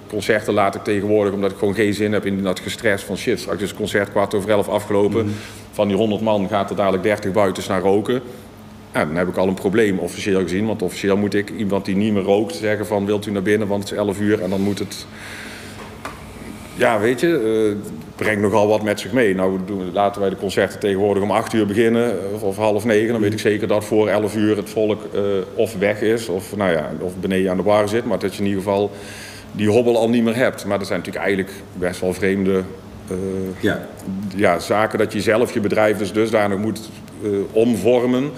concerten 0.09 0.53
laat 0.53 0.75
ik 0.75 0.83
tegenwoordig 0.83 1.33
omdat 1.33 1.51
ik 1.51 1.57
gewoon 1.57 1.73
geen 1.75 1.93
zin 1.93 2.13
heb 2.13 2.25
in 2.25 2.43
dat 2.43 2.59
gestres 2.59 3.03
van 3.03 3.17
shit. 3.17 3.39
Straks 3.39 3.61
is 3.61 3.67
het 3.69 3.77
concert 3.77 4.09
kwart 4.09 4.33
over 4.33 4.49
elf 4.49 4.67
afgelopen. 4.69 5.33
Van 5.71 5.87
die 5.87 5.97
100 5.97 6.21
man 6.21 6.47
gaat 6.47 6.69
er 6.69 6.75
dadelijk 6.75 7.03
30 7.03 7.31
buiten 7.31 7.63
staan 7.63 7.81
roken. 7.81 8.21
Ja, 8.93 9.05
dan 9.05 9.15
heb 9.15 9.27
ik 9.27 9.37
al 9.37 9.47
een 9.47 9.53
probleem 9.53 9.97
officieel 9.99 10.41
gezien. 10.41 10.65
Want 10.65 10.81
officieel 10.81 11.17
moet 11.17 11.33
ik 11.33 11.49
iemand 11.57 11.85
die 11.85 11.95
niet 11.95 12.13
meer 12.13 12.23
rookt 12.23 12.55
zeggen 12.55 12.85
van 12.85 13.05
wilt 13.05 13.25
u 13.25 13.31
naar 13.31 13.41
binnen, 13.41 13.67
want 13.67 13.83
het 13.83 13.91
is 13.91 13.97
11 13.97 14.19
uur. 14.19 14.41
En 14.41 14.49
dan 14.49 14.61
moet 14.61 14.79
het 14.79 15.05
ja, 16.81 16.99
weet 16.99 17.19
je, 17.19 17.27
eh, 17.27 17.69
het 17.69 18.15
brengt 18.15 18.41
nogal 18.41 18.67
wat 18.67 18.83
met 18.83 18.99
zich 18.99 19.11
mee. 19.11 19.35
Nou, 19.35 19.59
doen, 19.65 19.91
laten 19.93 20.21
wij 20.21 20.29
de 20.29 20.35
concerten 20.35 20.79
tegenwoordig 20.79 21.23
om 21.23 21.31
8 21.31 21.53
uur 21.53 21.65
beginnen 21.65 22.33
of, 22.33 22.43
of 22.43 22.57
half 22.57 22.85
negen. 22.85 23.11
Dan 23.11 23.21
weet 23.21 23.33
ik 23.33 23.39
zeker 23.39 23.67
dat 23.67 23.85
voor 23.85 24.07
11 24.07 24.35
uur 24.35 24.57
het 24.57 24.69
volk 24.69 25.01
eh, 25.13 25.21
of 25.55 25.77
weg 25.77 26.01
is 26.01 26.27
of, 26.27 26.55
nou 26.55 26.71
ja, 26.71 26.91
of 26.99 27.15
beneden 27.15 27.51
aan 27.51 27.57
de 27.57 27.63
bar 27.63 27.89
zit. 27.89 28.05
Maar 28.05 28.19
dat 28.19 28.33
je 28.33 28.39
in 28.39 28.47
ieder 28.47 28.63
geval 28.63 28.91
die 29.51 29.69
hobbel 29.69 29.97
al 29.97 30.09
niet 30.09 30.23
meer 30.23 30.35
hebt. 30.35 30.65
Maar 30.65 30.77
dat 30.77 30.87
zijn 30.87 30.99
natuurlijk 30.99 31.25
eigenlijk 31.25 31.55
best 31.73 32.01
wel 32.01 32.13
vreemde 32.13 32.63
eh, 33.07 33.15
Ja. 33.59 33.87
ja, 34.35 34.59
zaken 34.59 34.97
dat 34.99 35.13
je 35.13 35.21
zelf 35.21 35.53
je 35.53 35.59
bedrijf 35.59 35.97
dus 35.97 36.13
dusdanig 36.13 36.57
moet 36.57 36.89
eh, 37.23 37.29
omvormen 37.51 38.31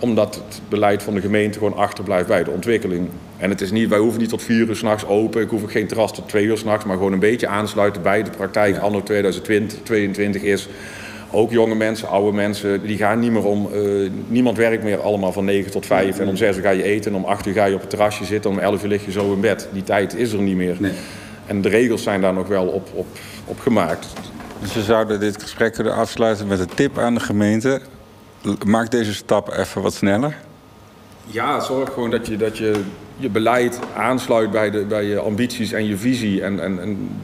omdat 0.00 0.34
het 0.34 0.60
beleid 0.68 1.02
van 1.02 1.14
de 1.14 1.20
gemeente 1.20 1.58
gewoon 1.58 1.76
achterblijft 1.76 2.28
bij 2.28 2.44
de 2.44 2.50
ontwikkeling. 2.50 3.08
En 3.36 3.50
het 3.50 3.60
is 3.60 3.70
niet, 3.70 3.88
wij 3.88 3.98
hoeven 3.98 4.20
niet 4.20 4.28
tot 4.28 4.42
vier 4.42 4.68
uur 4.68 4.76
s'nachts 4.76 5.06
open. 5.06 5.42
Ik 5.42 5.48
hoef 5.48 5.62
ook 5.62 5.70
geen 5.70 5.86
terras 5.86 6.14
tot 6.14 6.28
twee 6.28 6.44
uur 6.44 6.58
s'nachts. 6.58 6.84
Maar 6.84 6.96
gewoon 6.96 7.12
een 7.12 7.18
beetje 7.18 7.48
aansluiten 7.48 8.02
bij 8.02 8.22
de 8.22 8.30
praktijk 8.30 8.78
anno 8.78 9.02
2020, 9.02 9.78
2022 9.82 10.42
is... 10.42 10.68
Ook 11.32 11.50
jonge 11.50 11.74
mensen, 11.74 12.08
oude 12.08 12.36
mensen, 12.36 12.86
die 12.86 12.96
gaan 12.96 13.18
niet 13.18 13.30
meer 13.30 13.44
om... 13.44 13.68
eh, 13.72 14.10
niemand 14.26 14.56
werkt 14.56 14.82
meer 14.82 15.00
allemaal 15.00 15.32
van 15.32 15.44
9 15.44 15.70
tot 15.70 15.86
5. 15.86 16.18
En 16.18 16.28
om 16.28 16.36
6 16.36 16.56
uur 16.56 16.62
ga 16.62 16.70
je 16.70 16.82
eten 16.82 17.10
en 17.10 17.16
om 17.16 17.24
8 17.24 17.46
uur 17.46 17.54
ga 17.54 17.64
je 17.64 17.74
op 17.74 17.80
het 17.80 17.90
terrasje 17.90 18.24
zitten. 18.24 18.50
Om 18.50 18.58
11 18.58 18.82
uur 18.82 18.88
lig 18.88 19.04
je 19.04 19.10
zo 19.10 19.32
in 19.32 19.40
bed. 19.40 19.68
Die 19.72 19.82
tijd 19.82 20.14
is 20.14 20.32
er 20.32 20.38
niet 20.38 20.56
meer. 20.56 20.76
En 21.46 21.60
de 21.60 21.68
regels 21.68 22.02
zijn 22.02 22.20
daar 22.20 22.32
nog 22.32 22.48
wel 22.48 22.66
op, 22.66 22.88
op, 22.94 23.06
op 23.44 23.60
gemaakt. 23.60 24.06
Dus 24.60 24.74
we 24.74 24.82
zouden 24.82 25.20
dit 25.20 25.42
gesprek 25.42 25.72
kunnen 25.72 25.94
afsluiten 25.94 26.46
met 26.46 26.60
een 26.60 26.74
tip 26.74 26.98
aan 26.98 27.14
de 27.14 27.20
gemeente. 27.20 27.80
Maak 28.66 28.90
deze 28.90 29.14
stap 29.14 29.52
even 29.52 29.82
wat 29.82 29.94
sneller. 29.94 30.36
Ja, 31.26 31.60
zorg 31.60 31.92
gewoon 31.92 32.10
dat 32.10 32.26
je 32.26 32.36
dat 32.36 32.58
je, 32.58 32.82
je 33.16 33.28
beleid 33.28 33.78
aansluit 33.96 34.50
bij, 34.50 34.70
de, 34.70 34.84
bij 34.84 35.04
je 35.04 35.18
ambities 35.18 35.72
en 35.72 35.86
je 35.86 35.96
visie. 35.96 36.42
En, 36.42 36.60
en, 36.60 36.80
en 36.80 37.20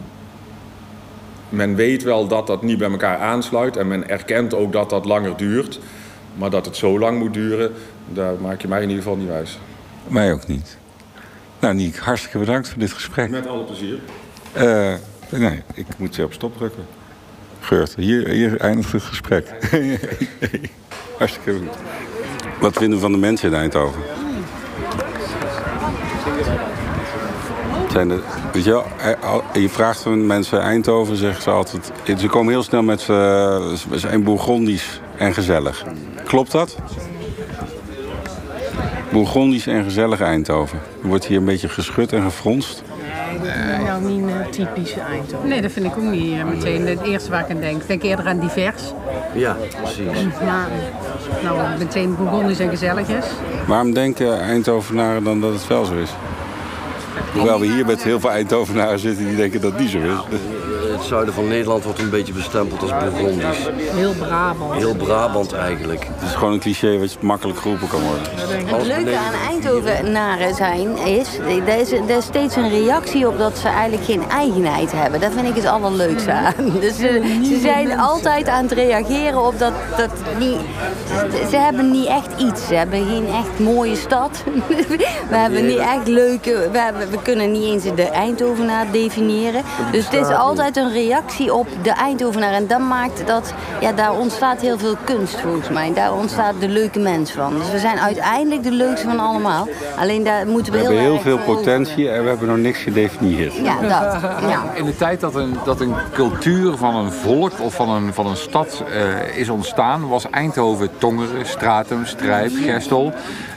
men 1.48 1.74
weet 1.74 2.02
wel 2.02 2.26
dat 2.26 2.46
dat 2.46 2.62
niet 2.62 2.78
bij 2.78 2.90
elkaar 2.90 3.18
aansluit. 3.18 3.76
En 3.76 3.88
men 3.88 4.08
erkent 4.08 4.54
ook 4.54 4.72
dat 4.72 4.90
dat 4.90 5.04
langer 5.04 5.36
duurt. 5.36 5.80
Maar 6.34 6.50
dat 6.50 6.66
het 6.66 6.76
zo 6.76 6.98
lang 6.98 7.18
moet 7.18 7.34
duren, 7.34 7.72
daar 8.08 8.34
maak 8.40 8.60
je 8.60 8.68
mij 8.68 8.82
in 8.82 8.88
ieder 8.88 9.02
geval 9.02 9.18
niet 9.18 9.28
wijs. 9.28 9.58
Mij 10.08 10.32
ook 10.32 10.46
niet. 10.46 10.78
Nou, 11.60 11.74
Niek, 11.74 11.96
hartstikke 11.96 12.38
bedankt 12.38 12.68
voor 12.68 12.78
dit 12.78 12.92
gesprek. 12.92 13.30
Met 13.30 13.46
alle 13.46 13.64
plezier. 13.64 13.98
Eh, 14.52 14.94
nee, 15.30 15.62
ik 15.74 15.86
moet 15.96 16.16
je 16.16 16.24
op 16.24 16.32
stop 16.32 16.56
drukken. 16.56 16.86
Geurt, 17.60 17.94
hier, 17.94 18.28
hier 18.28 18.60
eindigt 18.60 18.92
het 18.92 19.02
gesprek. 19.02 19.52
hartstikke 21.18 21.52
goed. 21.52 21.76
Wat 22.60 22.72
vinden 22.72 22.94
we 22.94 23.00
van 23.00 23.12
de 23.12 23.18
mensen 23.18 23.48
in 23.48 23.58
Eindhoven? 23.58 24.00
Zijn 27.92 28.08
weet 28.52 28.64
je, 28.64 28.70
wel, 28.70 28.84
eh, 28.98 29.62
je 29.62 29.68
vraagt 29.68 30.06
aan 30.06 30.26
mensen 30.26 30.60
Eindhoven, 30.60 31.16
zeggen 31.16 31.42
ze 31.42 31.50
altijd... 31.50 31.92
Ze 32.18 32.26
komen 32.26 32.52
heel 32.52 32.62
snel 32.62 32.82
met... 32.82 33.00
eh, 33.00 33.06
ze 33.06 33.76
zijn 33.94 34.22
Bourgondisch 34.22 35.00
en 35.18 35.34
gezellig. 35.34 35.84
Klopt 36.24 36.52
dat? 36.52 36.76
Bourgondisch 39.12 39.66
en 39.66 39.84
gezellig 39.84 40.20
Eindhoven. 40.20 40.80
Er 41.02 41.08
wordt 41.08 41.24
hier 41.24 41.38
een 41.38 41.44
beetje 41.44 41.68
geschud 41.68 42.12
en 42.12 42.22
gefronst. 42.22 42.82
Nee, 43.42 43.54
dat 43.54 43.78
is 43.78 43.86
nou 43.86 44.02
niet 44.02 44.28
een 44.28 44.50
typische 44.50 45.00
Eindhoven. 45.00 45.48
Nee, 45.48 45.62
dat 45.62 45.72
vind 45.72 45.86
ik 45.86 45.96
ook 45.96 46.04
niet 46.04 46.38
eh, 46.38 46.44
meteen 46.44 46.86
het 46.86 47.02
eerste 47.02 47.30
waar 47.30 47.40
ik 47.40 47.50
aan 47.50 47.60
denk. 47.60 47.80
Ik 47.80 47.86
denk 47.86 48.02
eerder 48.02 48.26
aan 48.26 48.38
divers. 48.40 48.82
Ja, 49.34 49.56
precies. 49.82 50.04
Maar 50.44 50.68
nou, 51.42 51.78
meteen 51.78 52.16
Bourgondisch 52.16 52.58
en 52.58 52.68
gezellig 52.68 53.08
is. 53.08 53.24
Waarom 53.66 53.94
denken 53.94 54.40
Eindhovenaren 54.40 55.24
dan 55.24 55.40
dat 55.40 55.52
het 55.52 55.66
wel 55.66 55.84
zo 55.84 55.94
is? 55.94 56.10
Hoewel 57.32 57.60
we 57.60 57.66
hier 57.66 57.86
met 57.86 58.02
heel 58.02 58.20
veel 58.20 58.30
Eindhovenaren 58.30 58.98
zitten 58.98 59.26
die 59.26 59.36
denken 59.36 59.60
dat 59.60 59.72
het 59.72 59.80
niet 59.80 59.90
zo 59.90 59.98
is. 59.98 60.35
Het 61.06 61.14
zuiden 61.14 61.34
van 61.34 61.48
Nederland 61.48 61.84
wordt 61.84 61.98
een 61.98 62.10
beetje 62.10 62.32
bestempeld 62.32 62.82
als 62.82 62.90
Bourgondisch. 62.90 63.68
Heel 63.76 64.12
Brabant. 64.12 64.74
Heel 64.74 64.94
Brabant 64.94 65.52
eigenlijk. 65.52 66.06
Het 66.10 66.28
is 66.28 66.34
gewoon 66.34 66.52
een 66.52 66.60
cliché 66.60 66.98
wat 66.98 67.16
makkelijk 67.20 67.58
geroepen 67.58 67.88
kan 67.88 68.00
worden. 68.00 68.22
Het 68.76 68.86
leuke 68.86 69.16
aan 69.16 69.32
Eindhovenaren 69.48 70.54
zijn 70.54 70.96
is, 70.96 71.38
er 71.38 71.78
is, 71.78 71.92
er 71.92 72.16
is 72.16 72.24
steeds 72.24 72.56
een 72.56 72.68
reactie 72.68 73.28
op 73.28 73.38
dat 73.38 73.58
ze 73.58 73.68
eigenlijk 73.68 74.04
geen 74.04 74.22
eigenheid 74.30 74.92
hebben. 74.92 75.20
Dat 75.20 75.32
vind 75.32 75.48
ik 75.48 75.54
het 75.54 75.66
allerleukste 75.66 76.32
aan. 76.32 76.54
Dus 76.80 76.96
ze, 76.96 77.40
ze 77.44 77.58
zijn 77.60 77.98
altijd 77.98 78.48
aan 78.48 78.62
het 78.62 78.72
reageren 78.72 79.46
op 79.46 79.58
dat, 79.58 79.72
dat 79.96 80.10
niet, 80.38 80.60
ze, 81.08 81.46
ze 81.50 81.56
hebben 81.56 81.90
niet 81.90 82.06
echt 82.06 82.40
iets. 82.40 82.66
Ze 82.66 82.74
hebben 82.74 83.06
geen 83.06 83.26
echt 83.26 83.58
mooie 83.58 83.96
stad. 83.96 84.44
We 85.30 85.36
hebben 85.36 85.66
niet 85.66 85.78
echt 85.78 86.08
leuke, 86.08 86.68
we, 86.72 86.78
hebben, 86.78 87.10
we 87.10 87.22
kunnen 87.22 87.52
niet 87.52 87.64
eens 87.64 87.94
de 87.94 88.10
Eindhovenaar 88.10 88.86
definiëren. 88.92 89.62
Dus 89.92 90.04
het 90.04 90.14
is 90.14 90.34
altijd 90.34 90.76
een 90.76 90.92
reactie 90.96 91.54
op 91.54 91.66
de 91.82 91.90
Eindhovenaar. 91.90 92.52
En 92.52 92.66
dat 92.66 92.80
maakt 92.80 93.26
dat, 93.26 93.54
ja, 93.80 93.92
daar 93.92 94.18
ontstaat 94.18 94.60
heel 94.60 94.78
veel 94.78 94.96
kunst 95.04 95.40
volgens 95.40 95.68
mij. 95.68 95.92
Daar 95.94 96.14
ontstaat 96.14 96.54
de 96.60 96.68
leuke 96.68 96.98
mens 96.98 97.30
van. 97.30 97.58
Dus 97.58 97.70
we 97.70 97.78
zijn 97.78 97.98
uiteindelijk 97.98 98.62
de 98.62 98.70
leukste 98.70 99.06
van 99.06 99.18
allemaal. 99.18 99.68
Alleen 99.98 100.24
daar 100.24 100.46
moeten 100.46 100.72
we, 100.72 100.78
We 100.78 100.84
hebben 100.84 101.02
heel 101.02 101.16
heel 101.16 101.36
veel 101.36 101.54
potentie 101.54 102.10
en 102.10 102.22
we 102.22 102.28
hebben 102.28 102.48
nog 102.48 102.56
niks 102.56 102.78
gedefinieerd. 102.78 103.54
Ja, 103.54 103.80
dat. 103.80 104.14
Ja. 104.46 104.62
In 104.74 104.84
de 104.84 104.96
tijd 104.96 105.20
dat 105.20 105.34
een, 105.34 105.56
dat 105.64 105.80
een 105.80 105.94
cultuur 106.12 106.76
van 106.76 106.94
een 106.94 107.12
volk 107.12 107.52
of 107.60 107.74
van 107.74 107.88
een, 107.88 108.14
van 108.14 108.26
een 108.26 108.36
stad 108.36 108.82
eh, 108.92 109.38
is 109.38 109.48
ontstaan, 109.48 110.08
was 110.08 110.30
Eindhoven 110.30 110.90
Tongeren, 110.98 111.46
Stratum, 111.46 112.06
Strijp, 112.06 112.52
Gestel, 112.64 113.12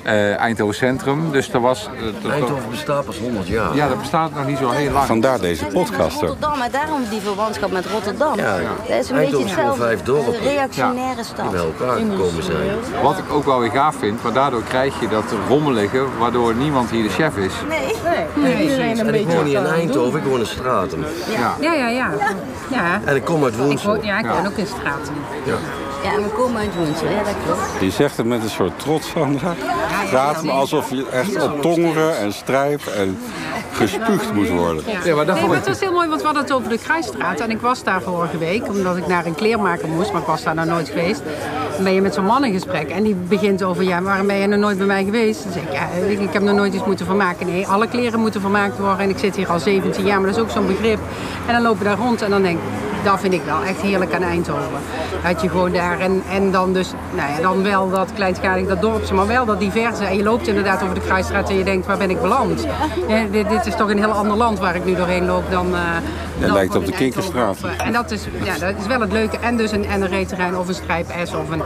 eh, 0.09 0.39
Eindhoven 0.39 0.75
Centrum. 0.75 1.31
Dus 1.31 1.53
er 1.53 1.59
was. 1.61 1.89
eh, 2.25 2.31
Eindhoven 2.31 2.69
bestaat 2.69 3.05
pas 3.05 3.17
100 3.17 3.47
jaar. 3.47 3.75
ja, 3.75 3.87
dat 3.87 3.99
bestaat 3.99 4.35
nog 4.35 4.45
niet 4.47 4.57
zo 4.57 4.69
heel 4.69 4.91
lang. 4.91 5.05
Vandaar 5.05 5.39
deze 5.39 5.65
podcast. 5.65 6.19
Rotterdam, 6.21 6.57
maar 6.57 6.71
daarom 6.71 7.01
die 7.09 7.21
verwantschap 7.21 7.71
met 7.71 7.85
Rotterdam. 7.85 8.37
Ja, 8.37 8.55
Dat 8.57 8.97
is 8.99 9.09
een 9.09 9.15
Eindhoven 9.15 9.19
beetje 9.19 9.37
hetzelfde. 9.55 9.81
vijf 9.83 10.01
dorpen. 10.03 10.33
Een 10.33 10.39
reactionaire 10.39 11.23
stad. 11.23 11.51
Die 11.51 11.51
bij 11.51 11.59
elkaar 11.61 11.97
gekomen 11.97 12.43
zijn. 12.43 12.69
Wat 13.03 13.17
ik 13.17 13.31
ook 13.33 13.45
wel 13.45 13.59
weer 13.59 13.71
gaaf 13.71 13.95
vind, 13.95 14.23
maar 14.23 14.33
daardoor 14.33 14.63
krijg 14.63 14.99
je 14.99 15.07
dat 15.07 15.23
rommelige, 15.47 16.03
waardoor 16.19 16.55
niemand 16.55 16.89
hier 16.89 17.03
de 17.03 17.09
chef 17.09 17.37
is. 17.37 17.53
Nee. 17.69 17.77
Nee, 18.35 18.69
En 18.79 18.99
ik 18.99 19.11
beetje 19.11 19.35
woon 19.35 19.43
niet 19.45 19.53
in 19.53 19.65
Eindhoven, 19.65 20.19
ik 20.19 20.25
woon 20.25 20.39
in 20.39 20.45
Stratum. 20.45 21.05
Ja. 21.37 21.53
Ja, 21.59 21.73
ja, 21.73 21.87
ja. 21.87 22.09
ja. 22.69 23.01
En 23.05 23.15
ik 23.15 23.23
kom 23.25 23.43
uit 23.43 23.53
Ik 23.53 23.59
Woensel. 23.59 23.95
woon, 23.95 24.05
ja, 24.05 24.19
ik 24.19 24.25
woon 24.25 24.45
ook 24.47 24.57
in 24.57 24.67
straten. 24.67 25.13
Ja, 25.45 25.53
en 26.03 26.23
we 26.23 26.29
komen 26.29 26.61
uit 26.61 26.75
Woensel. 26.75 27.09
Ja, 27.09 27.23
dat 27.23 27.35
klopt. 27.45 27.81
Je 27.81 27.91
zegt 27.91 28.17
het 28.17 28.25
met 28.25 28.43
een 28.43 28.49
soort 28.49 28.79
trots, 28.79 29.09
Sandra. 29.09 29.55
Praat 30.09 30.43
me 30.43 30.51
alsof 30.51 30.89
je 30.89 31.05
echt 31.11 31.43
op 31.43 31.61
tongeren 31.61 32.17
en 32.17 32.33
strijp 32.33 32.85
en 32.85 33.17
gespuugd 33.71 34.33
moest 34.33 34.49
worden. 34.49 34.83
Ja, 35.03 35.15
maar 35.15 35.25
dat 35.25 35.35
Nee, 35.35 35.47
maar 35.47 35.57
het 35.57 35.67
was 35.67 35.79
heel 35.79 35.91
mooi, 35.91 36.07
want 36.07 36.19
we 36.19 36.25
hadden 36.25 36.43
het 36.43 36.53
over 36.53 36.69
de 36.69 36.77
Kruisstraat. 36.77 37.39
En 37.39 37.51
ik 37.51 37.61
was 37.61 37.83
daar 37.83 38.01
vorige 38.01 38.37
week, 38.37 38.67
omdat 38.67 38.97
ik 38.97 39.07
naar 39.07 39.25
een 39.25 39.35
kleermaker 39.35 39.87
moest, 39.87 40.11
maar 40.11 40.21
ik 40.21 40.27
was 40.27 40.43
daar 40.43 40.55
nog 40.55 40.65
nooit 40.65 40.89
geweest. 40.89 41.21
Dan 41.75 41.83
ben 41.83 41.93
je 41.93 42.01
met 42.01 42.13
zo'n 42.13 42.25
man 42.25 42.45
in 42.45 42.53
gesprek 42.53 42.89
en 42.89 43.03
die 43.03 43.15
begint 43.15 43.63
over, 43.63 43.83
ja, 43.83 44.01
waarom 44.01 44.27
ben 44.27 44.35
je 44.35 44.47
nog 44.47 44.59
nooit 44.59 44.77
bij 44.77 44.87
mij 44.87 45.03
geweest? 45.03 45.43
Dan 45.43 45.53
zeg 45.53 45.63
ik, 45.63 45.71
ja, 45.71 45.87
ik, 46.07 46.19
ik 46.19 46.33
heb 46.33 46.41
nog 46.41 46.55
nooit 46.55 46.73
iets 46.73 46.85
moeten 46.85 47.05
vermaken. 47.05 47.45
Nee, 47.45 47.67
alle 47.67 47.87
kleren 47.87 48.19
moeten 48.19 48.41
vermaakt 48.41 48.77
worden 48.77 48.99
en 48.99 49.09
ik 49.09 49.17
zit 49.17 49.35
hier 49.35 49.49
al 49.49 49.59
17 49.59 50.05
jaar, 50.05 50.17
maar 50.21 50.29
dat 50.29 50.37
is 50.37 50.43
ook 50.43 50.49
zo'n 50.49 50.67
begrip. 50.67 50.99
En 51.47 51.53
dan 51.53 51.61
loop 51.61 51.77
je 51.77 51.83
daar 51.83 51.97
rond 51.97 52.21
en 52.21 52.29
dan 52.29 52.41
denk 52.41 52.57
ik, 52.57 52.88
dat 53.03 53.19
vind 53.19 53.33
ik 53.33 53.41
wel 53.45 53.63
echt 53.63 53.81
heerlijk 53.81 54.13
aan 54.13 54.21
Eindhoven. 54.21 54.79
Dat 55.23 55.41
je 55.41 55.49
gewoon 55.49 55.71
daar 55.71 55.99
en, 55.99 56.23
en 56.31 56.51
dan 56.51 56.73
dus, 56.73 56.91
nou 57.15 57.31
ja, 57.31 57.41
dan 57.41 57.63
wel 57.63 57.89
dat 57.89 58.13
kleinschalig, 58.13 58.67
dat 58.67 58.81
dorpje, 58.81 59.13
maar 59.13 59.27
wel 59.27 59.45
dat 59.45 59.59
diverse. 59.59 60.03
En 60.03 60.17
je 60.17 60.23
loopt 60.23 60.47
inderdaad 60.47 60.83
over 60.83 60.95
de 60.95 61.01
Kruisstraat 61.01 61.49
en 61.49 61.57
je 61.57 61.63
denkt, 61.63 61.85
waar 61.85 61.97
ben 61.97 62.09
ik 62.09 62.21
beland? 62.21 62.67
Ja, 63.07 63.25
dit, 63.31 63.49
dit 63.49 63.65
is 63.65 63.75
toch 63.75 63.89
een 63.89 63.97
heel 63.97 64.11
ander 64.11 64.37
land 64.37 64.59
waar 64.59 64.75
ik 64.75 64.85
nu 64.85 64.95
doorheen 64.95 65.25
loop 65.25 65.51
dan... 65.51 65.71
dan 66.39 66.53
lijkt 66.53 66.75
op 66.75 66.85
de 66.85 66.91
in 66.91 66.97
Kinkerstraat. 66.97 67.57
En 67.77 67.93
dat 67.93 68.11
is, 68.11 68.27
ja, 68.43 68.57
dat 68.57 68.73
is 68.79 68.87
wel 68.87 68.99
het 69.01 69.11
leuke. 69.11 69.37
En 69.37 69.57
dus 69.57 69.71
een, 69.71 69.85
en 69.85 70.01
een 70.01 70.07
reetterrein 70.07 70.57
of 70.57 70.67
een 70.67 70.73
strijp 70.73 71.05
S 71.23 71.33
of 71.33 71.49
een... 71.49 71.61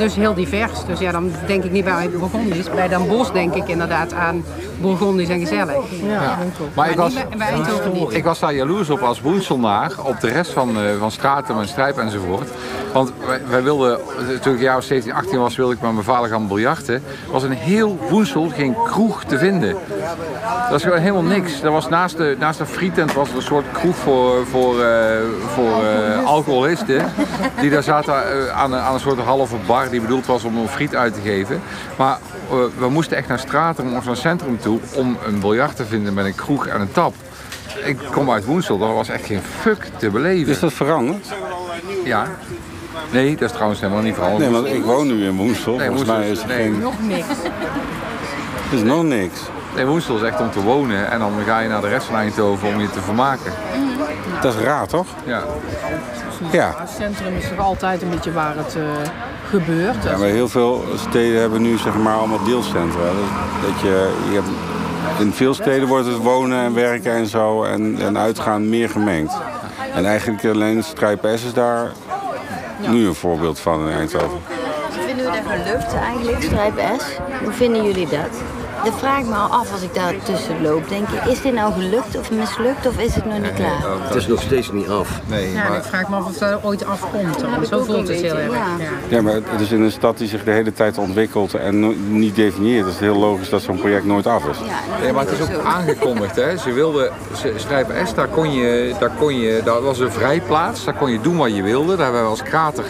Dus 0.00 0.14
heel 0.14 0.34
divers. 0.34 0.84
Dus 0.86 0.98
ja, 0.98 1.12
dan 1.12 1.32
denk 1.46 1.64
ik 1.64 1.70
niet 1.70 1.84
bij 1.84 2.10
Bourgondisch. 2.10 2.70
Bij 2.70 2.88
Dan 2.88 3.08
Bosch 3.08 3.32
denk 3.32 3.54
ik 3.54 3.68
inderdaad 3.68 4.12
aan 4.12 4.44
Bourgondisch 4.80 5.28
en 5.28 5.40
gezellig. 5.40 5.74
Ja, 6.08 6.38
ook. 6.60 6.68
Maar 6.74 6.90
ik 6.90 6.96
was, 6.96 7.14
niet 7.14 7.28
bij- 7.28 7.38
bij 7.38 7.46
Eindhoven 7.48 7.92
niet. 7.92 8.12
ik 8.14 8.24
was 8.24 8.38
daar 8.38 8.54
jaloers 8.54 8.90
op 8.90 9.00
als 9.00 9.20
Woenselnaar 9.20 9.90
op 10.02 10.20
de 10.20 10.28
rest 10.28 10.50
van, 10.52 10.76
eh, 10.76 10.82
van 10.98 11.10
Stratum 11.10 11.58
en 11.60 11.68
Strijp 11.68 11.98
enzovoort. 11.98 12.48
Want 12.92 13.12
wij, 13.26 13.40
wij 13.48 13.62
wilden, 13.62 13.98
toen 14.40 14.52
ik 14.52 14.58
een 14.58 14.64
jaar 14.64 14.76
of 14.76 14.84
17, 14.84 15.12
18 15.12 15.38
was, 15.38 15.56
wilde 15.56 15.72
ik 15.74 15.80
met 15.80 15.92
mijn 15.92 16.04
vader 16.04 16.28
gaan 16.30 16.48
biljarten. 16.48 16.94
Er 16.94 17.32
was 17.32 17.42
in 17.42 17.50
heel 17.50 17.98
Woensel 18.10 18.48
geen 18.48 18.74
kroeg 18.84 19.24
te 19.24 19.38
vinden. 19.38 19.76
Dat 20.62 20.70
was 20.70 20.82
gewoon 20.82 20.98
helemaal 20.98 21.22
niks. 21.22 21.62
Er 21.62 21.70
was 21.70 21.88
naast 21.88 22.16
de, 22.16 22.36
naast 22.38 22.58
de 22.58 22.66
frietent 22.66 23.12
was 23.12 23.28
er 23.30 23.36
een 23.36 23.42
soort 23.42 23.64
kroeg 23.72 23.96
voor, 23.96 24.46
voor, 24.46 24.80
eh, 24.82 25.16
voor 25.54 25.84
eh, 25.84 26.24
alcoholisten. 26.26 27.04
Die 27.60 27.70
daar 27.70 27.82
zaten 27.82 28.14
aan, 28.54 28.72
een- 28.72 28.78
aan 28.80 28.94
een 28.94 29.00
soort 29.00 29.18
halve 29.18 29.56
bar 29.66 29.89
die 29.90 30.00
bedoeld 30.00 30.26
was 30.26 30.44
om 30.44 30.56
een 30.56 30.68
friet 30.68 30.96
uit 30.96 31.14
te 31.14 31.20
geven. 31.20 31.60
Maar 31.96 32.18
eh, 32.50 32.56
we 32.78 32.88
moesten 32.88 33.16
echt 33.16 33.28
naar 33.28 33.38
Stratum 33.38 33.96
of 33.96 34.04
naar 34.04 34.16
centrum 34.16 34.58
toe 34.60 34.78
om 34.94 35.16
een 35.26 35.40
biljart 35.40 35.76
te 35.76 35.84
vinden 35.84 36.14
met 36.14 36.24
een 36.24 36.34
kroeg 36.34 36.66
en 36.66 36.80
een 36.80 36.92
tap. 36.92 37.14
Ik 37.84 37.98
kom 38.12 38.30
uit 38.30 38.44
Woensel, 38.44 38.78
daar 38.78 38.94
was 38.94 39.08
echt 39.08 39.26
geen 39.26 39.40
fuck 39.60 39.86
te 39.96 40.10
beleven. 40.10 40.52
Is 40.52 40.58
dat 40.60 40.72
veranderd? 40.72 41.26
Ja. 42.04 42.26
Nee, 43.10 43.30
dat 43.36 43.42
is 43.42 43.52
trouwens 43.52 43.80
helemaal 43.80 44.02
niet 44.02 44.14
veranderd. 44.14 44.50
Nee, 44.50 44.60
want 44.62 44.74
ik 44.74 44.84
woon 44.84 45.06
nu 45.06 45.24
in 45.24 45.36
Woensel. 45.36 45.76
Nee, 45.76 45.86
Volgens 45.88 46.08
Woensel 46.08 46.18
mij 46.18 46.30
is- 46.30 46.40
er 46.42 46.46
nee. 46.48 46.56
geen... 46.58 46.78
Nog 46.78 46.94
niks. 47.02 47.26
Er 48.70 48.76
is 48.76 48.82
nog 48.82 49.02
niks. 49.02 49.40
Nee, 49.74 49.84
Woensel 49.86 50.16
is 50.16 50.22
echt 50.22 50.40
om 50.40 50.50
te 50.50 50.62
wonen 50.62 51.10
en 51.10 51.18
dan 51.18 51.32
ga 51.46 51.58
je 51.60 51.68
naar 51.68 51.80
de 51.80 51.88
rest 51.88 52.06
van 52.06 52.16
Eindhoven 52.16 52.68
om 52.68 52.80
je 52.80 52.90
te 52.90 53.00
vermaken. 53.00 53.52
Dat 54.42 54.54
is 54.54 54.60
raar, 54.60 54.86
toch? 54.86 55.06
Ja. 55.24 55.42
Ja. 56.52 56.74
Het 56.78 56.90
centrum 56.98 57.36
is 57.36 57.48
toch 57.48 57.58
altijd 57.66 58.02
een 58.02 58.10
beetje 58.10 58.32
waar 58.32 58.56
het 58.56 58.76
eh, 58.76 58.82
gebeurt. 59.50 60.04
Ja, 60.04 60.16
maar 60.16 60.28
heel 60.28 60.48
veel 60.48 60.84
steden 60.96 61.40
hebben 61.40 61.62
nu 61.62 61.78
zeg 61.78 61.96
maar 61.96 62.14
allemaal 62.14 62.44
deelcentra. 62.44 63.04
Dat, 63.04 63.14
dat 63.66 63.80
je, 63.80 64.12
je 64.28 64.34
hebt, 64.34 64.48
in 65.20 65.32
veel 65.32 65.54
steden 65.54 65.88
wordt 65.88 66.06
het 66.06 66.16
wonen 66.16 66.58
en 66.58 66.74
werken 66.74 67.12
en 67.12 67.26
zo 67.26 67.64
en, 67.64 67.98
en 68.00 68.18
uitgaan 68.18 68.68
meer 68.68 68.88
gemengd. 68.88 69.32
En 69.94 70.06
eigenlijk 70.06 70.44
alleen 70.44 70.82
Strijp 70.82 71.28
S 71.34 71.44
is 71.44 71.52
daar 71.52 71.90
nu 72.86 73.06
een 73.06 73.14
voorbeeld 73.14 73.58
van 73.58 73.88
in 73.88 73.96
Eindhoven. 73.96 74.38
Vinden 75.06 75.24
we 75.24 75.30
dat 75.30 75.60
gelukt 75.62 75.94
eigenlijk, 75.94 76.42
Strijp 76.42 76.80
S? 76.98 77.04
Hoe 77.42 77.52
vinden 77.52 77.84
jullie 77.84 78.08
dat? 78.08 78.59
Dat 78.84 78.98
vraag 78.98 79.18
ik 79.18 79.26
me 79.26 79.34
al 79.34 79.48
af 79.48 79.72
als 79.72 79.82
ik 79.82 79.94
daar 79.94 80.14
tussen 80.22 80.62
loop. 80.62 80.88
Denk 80.88 81.08
ik, 81.08 81.24
is 81.32 81.42
dit 81.42 81.52
nou 81.54 81.72
gelukt 81.72 82.18
of 82.18 82.30
mislukt 82.30 82.86
of 82.86 82.98
is 82.98 83.14
het 83.14 83.24
nog 83.24 83.38
niet 83.38 83.52
klaar? 83.54 83.82
Het 84.00 84.14
is 84.14 84.26
nog 84.26 84.42
steeds 84.42 84.72
niet 84.72 84.88
af. 84.88 85.20
Nee, 85.26 85.52
Ja, 85.52 85.66
ik 85.76 85.82
vraag 85.82 86.08
me 86.08 86.16
af 86.16 86.24
of 86.26 86.36
dat 86.38 86.64
ooit 86.64 86.84
afkomt. 86.86 87.40
dan. 87.40 87.66
Zo 87.66 87.84
voelt 87.84 88.08
het 88.08 88.20
heel 88.20 88.36
erg. 88.36 88.52
ja. 88.52 88.66
Ja. 89.08 89.22
Maar 89.22 89.32
het 89.32 89.60
is 89.60 89.70
in 89.72 89.82
een 89.82 89.90
stad 89.90 90.18
die 90.18 90.28
zich 90.28 90.44
de 90.44 90.50
hele 90.50 90.72
tijd 90.72 90.98
ontwikkelt 90.98 91.54
en 91.54 91.80
no- 91.80 91.94
niet 92.08 92.34
definieert. 92.36 92.84
Het 92.84 92.94
is 92.94 93.00
heel 93.00 93.16
logisch 93.16 93.48
dat 93.50 93.62
zo'n 93.62 93.78
project 93.78 94.04
nooit 94.04 94.26
af 94.26 94.44
is. 94.44 94.56
Ja, 94.58 94.98
Nee, 95.02 95.12
maar 95.12 95.24
het 95.26 95.32
is 95.38 95.40
ook 95.56 95.64
aangekondigd. 95.64 96.36
Hè. 96.36 96.56
Ze 96.56 96.72
wilden, 96.72 97.10
ze- 97.36 97.52
Strijp 97.56 97.92
S, 98.06 98.14
daar 98.14 98.28
kon 98.28 98.52
je, 98.52 98.94
daar 98.98 99.10
kon 99.18 99.38
je, 99.40 99.60
dat 99.64 99.82
was 99.82 99.98
een 99.98 100.12
vrijplaats. 100.12 100.84
Daar 100.84 100.94
kon 100.94 101.10
je 101.10 101.20
doen 101.20 101.36
wat 101.36 101.54
je 101.56 101.62
wilde. 101.62 101.88
Daar 101.96 102.04
hebben 102.04 102.20
wij 102.20 102.30
als 102.30 102.42
krater, 102.42 102.84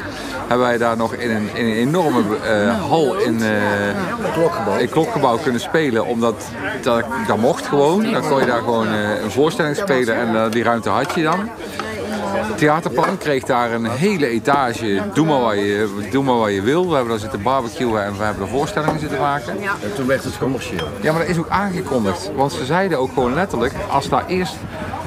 hebben 0.51 0.69
wij 0.69 0.79
daar 0.79 0.97
nog 0.97 1.13
in 1.15 1.31
een, 1.31 1.49
in 1.55 1.65
een 1.65 1.73
enorme 1.73 2.23
eh, 2.37 2.89
hal 2.89 3.19
in, 3.19 3.43
eh 3.43 4.33
Klokgebouw. 4.33 4.79
in 4.79 4.89
klokgebouw 4.89 5.37
kunnen 5.37 5.61
spelen. 5.61 6.07
Omdat 6.07 6.45
dat, 6.83 7.05
dat 7.27 7.37
mocht 7.37 7.67
gewoon. 7.67 8.03
Dan 8.13 8.29
kon 8.29 8.41
je 8.41 8.47
daar 8.47 8.59
gewoon 8.59 8.87
eh, 8.87 9.23
een 9.23 9.31
voorstelling 9.31 9.77
spelen 9.77 10.15
en 10.15 10.37
eh, 10.37 10.51
die 10.51 10.63
ruimte 10.63 10.89
had 10.89 11.15
je 11.15 11.23
dan. 11.23 11.49
Het 12.23 12.59
theaterplan 12.59 13.19
kreeg 13.19 13.45
daar 13.45 13.73
een 13.73 13.91
hele 13.91 14.27
etage. 14.27 15.03
Doe 15.15 15.27
maar 15.27 15.41
wat 15.41 15.55
je, 15.55 16.07
doe 16.11 16.25
maar 16.25 16.39
wat 16.39 16.53
je 16.53 16.63
wil. 16.63 16.89
We 16.89 16.95
hebben 16.95 17.11
daar 17.11 17.19
zitten 17.21 17.43
barbecuen 17.43 18.05
en 18.05 18.17
we 18.17 18.25
hebben 18.25 18.43
er 18.43 18.51
voorstellingen 18.51 19.01
zitten 19.01 19.19
maken. 19.19 19.53
En 19.61 19.95
toen 19.95 20.07
werd 20.07 20.25
het 20.25 20.39
commercieel. 20.39 20.89
Ja, 21.01 21.13
maar 21.13 21.21
dat 21.21 21.31
is 21.31 21.39
ook 21.39 21.49
aangekondigd. 21.49 22.31
Want 22.35 22.53
ze 22.53 22.65
zeiden 22.65 22.99
ook 22.99 23.13
gewoon 23.15 23.35
letterlijk, 23.35 23.75
als 23.91 24.09
daar 24.09 24.27
eerst 24.27 24.57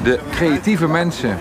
de 0.04 0.20
creatieve 0.32 0.88
mensen 0.88 1.38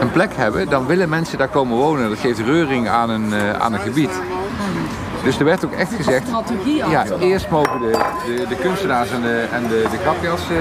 een 0.00 0.10
plek 0.10 0.36
hebben, 0.36 0.68
dan 0.68 0.86
willen 0.86 1.08
mensen 1.08 1.38
daar 1.38 1.48
komen 1.48 1.76
wonen. 1.76 2.08
Dat 2.08 2.18
geeft 2.18 2.38
reuring 2.38 2.88
aan 2.88 3.10
een, 3.10 3.32
eh, 3.32 3.50
aan 3.52 3.72
een 3.72 3.80
gebied. 3.80 4.10
Dus 5.22 5.38
er 5.38 5.44
werd 5.44 5.64
ook 5.64 5.72
echt 5.72 5.94
gezegd, 5.94 6.28
ja, 6.90 7.04
eerst 7.20 7.50
mogen 7.50 7.80
de, 7.80 7.90
de, 8.26 8.46
de 8.48 8.56
kunstenaars 8.56 9.10
en 9.10 9.22
de, 9.22 9.46
en 9.52 9.62
de, 9.68 9.86
de 9.90 9.96
grapjas 9.96 10.40
eh, 10.50 10.56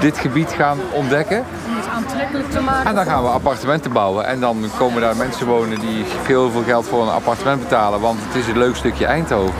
dit 0.00 0.18
gebied 0.18 0.52
gaan 0.52 0.78
ontdekken. 0.92 1.38
Om 1.38 1.76
het 1.76 1.86
aantrekkelijk 1.86 2.50
te 2.50 2.60
maken. 2.60 2.86
En 2.86 2.94
dan 2.94 3.04
gaan 3.04 3.22
we 3.22 3.28
appartementen 3.28 3.92
bouwen. 3.92 4.26
En 4.26 4.40
dan 4.40 4.64
komen 4.78 5.00
daar 5.00 5.16
mensen 5.16 5.46
wonen 5.46 5.80
die 5.80 6.04
heel 6.26 6.50
veel 6.50 6.62
geld 6.62 6.86
voor 6.86 7.02
een 7.02 7.12
appartement 7.12 7.60
betalen. 7.60 8.00
Want 8.00 8.18
het 8.22 8.34
is 8.34 8.48
een 8.48 8.58
leuk 8.58 8.76
stukje 8.76 9.06
Eindhoven. 9.06 9.54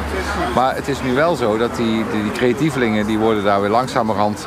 Maar 0.54 0.74
het 0.74 0.88
is 0.88 1.02
nu 1.02 1.14
wel 1.14 1.36
zo 1.36 1.58
dat 1.58 1.76
die, 1.76 2.04
die, 2.12 2.22
die 2.22 2.32
creatievelingen 2.32 3.06
die 3.06 3.18
worden 3.18 3.44
daar 3.44 3.60
weer 3.60 3.70
langzamerhand 3.70 4.46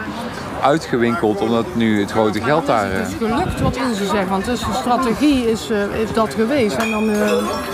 uitgewinkeld. 0.62 1.40
Omdat 1.42 1.66
nu 1.74 2.00
het 2.02 2.12
grote 2.12 2.42
geld 2.42 2.66
daar... 2.66 2.92
eh, 2.92 2.98
Het 2.98 3.08
is 3.08 3.14
gelukt 3.28 3.62
wat 3.62 3.76
Ilse 3.76 4.06
zegt, 4.06 4.30
want 4.30 4.46
dus 4.46 4.60
de 4.60 4.74
strategie 4.74 5.52
is, 5.52 5.70
eh, 5.70 5.78
is 6.02 6.14
dat 6.14 6.34
geweest. 6.34 6.76
En 6.78 6.92
dan, 6.92 7.10
eh 7.10 7.32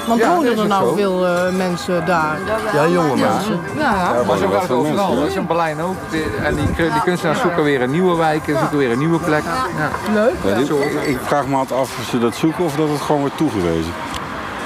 want 0.08 0.20
Ja, 0.20 0.36
wonen 0.36 0.58
er 0.60 0.68
nou 0.68 0.88
zo. 0.90 0.96
veel 0.96 1.26
eh, 1.28 1.56
mensen 1.56 2.06
daar. 2.06 2.38
Ja, 2.74 2.88
jonge 2.88 3.16
mensen. 3.16 3.60
Ja, 3.78 4.14
Maar 4.28 4.38
zo 4.38 4.48
gaat 4.50 4.62
het 4.62 4.72
overal. 4.72 5.16
Dat 5.16 5.28
is 5.28 5.36
in 5.36 5.48
Berlijn 5.48 5.82
ook. 5.82 5.96
En 6.44 6.56
die, 6.56 6.66
die 6.76 7.02
kunstenaars 7.04 7.40
zoeken 7.42 7.64
weer 7.64 7.82
een 7.82 7.92
nieuwe 7.92 8.16
wijken, 8.16 8.58
zoeken 8.60 8.78
weer 8.78 8.92
een 8.92 9.00
nieuwe 9.00 9.20
plek. 9.20 9.44
Ja. 9.44 9.90
leuk. 10.14 10.68
Ik 11.06 11.18
vraag 11.24 11.48
me 11.48 11.56
altijd 11.56 11.80
af 11.80 11.98
of 12.00 12.06
ze 12.10 12.20
dat 12.20 12.36
zoeken 12.36 12.64
of 12.64 12.76
dat 12.76 12.90
het 12.90 13.02
gewoon 13.02 13.22
wordt 13.22 13.38
toegewezen. 13.38 13.92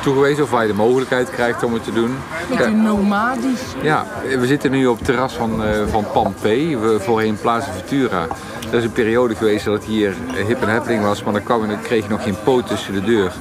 Toegewezen 0.04 0.44
of 0.44 0.50
waar 0.52 0.62
je 0.62 0.68
de 0.68 0.74
mogelijkheid 0.74 1.30
krijgt 1.30 1.64
om 1.64 1.74
het 1.74 1.84
te 1.84 1.94
doen. 1.94 2.16
Beetje 2.50 2.72
nomadisch. 2.72 3.62
Ja, 3.82 4.06
we 4.40 4.46
zitten 4.48 4.72
nu 4.72 4.86
op 4.88 4.96
het 4.98 5.06
terras 5.06 5.34
van, 5.34 5.64
eh 5.64 5.70
van 5.88 6.06
Pampé, 6.14 6.78
we- 6.80 6.98
voorheen 7.00 7.38
Plaza 7.42 7.72
Futura. 7.72 8.28
Er 8.72 8.78
is 8.78 8.84
een 8.84 8.92
periode 8.92 9.36
geweest 9.36 9.66
dat 9.66 9.74
het 9.74 9.84
hier 9.84 10.14
eh, 10.38 10.46
hip 10.46 10.62
en 10.62 10.70
happening 10.70 11.04
was, 11.04 11.24
maar 11.24 11.34
dan, 11.34 11.44
kwam 11.44 11.68
dan 11.68 11.82
kreeg 11.82 12.04
je 12.04 12.10
nog 12.10 12.24
geen 12.24 12.36
poot 12.44 12.68
tussen 12.68 12.94
de 12.94 13.02
deur. 13.04 13.32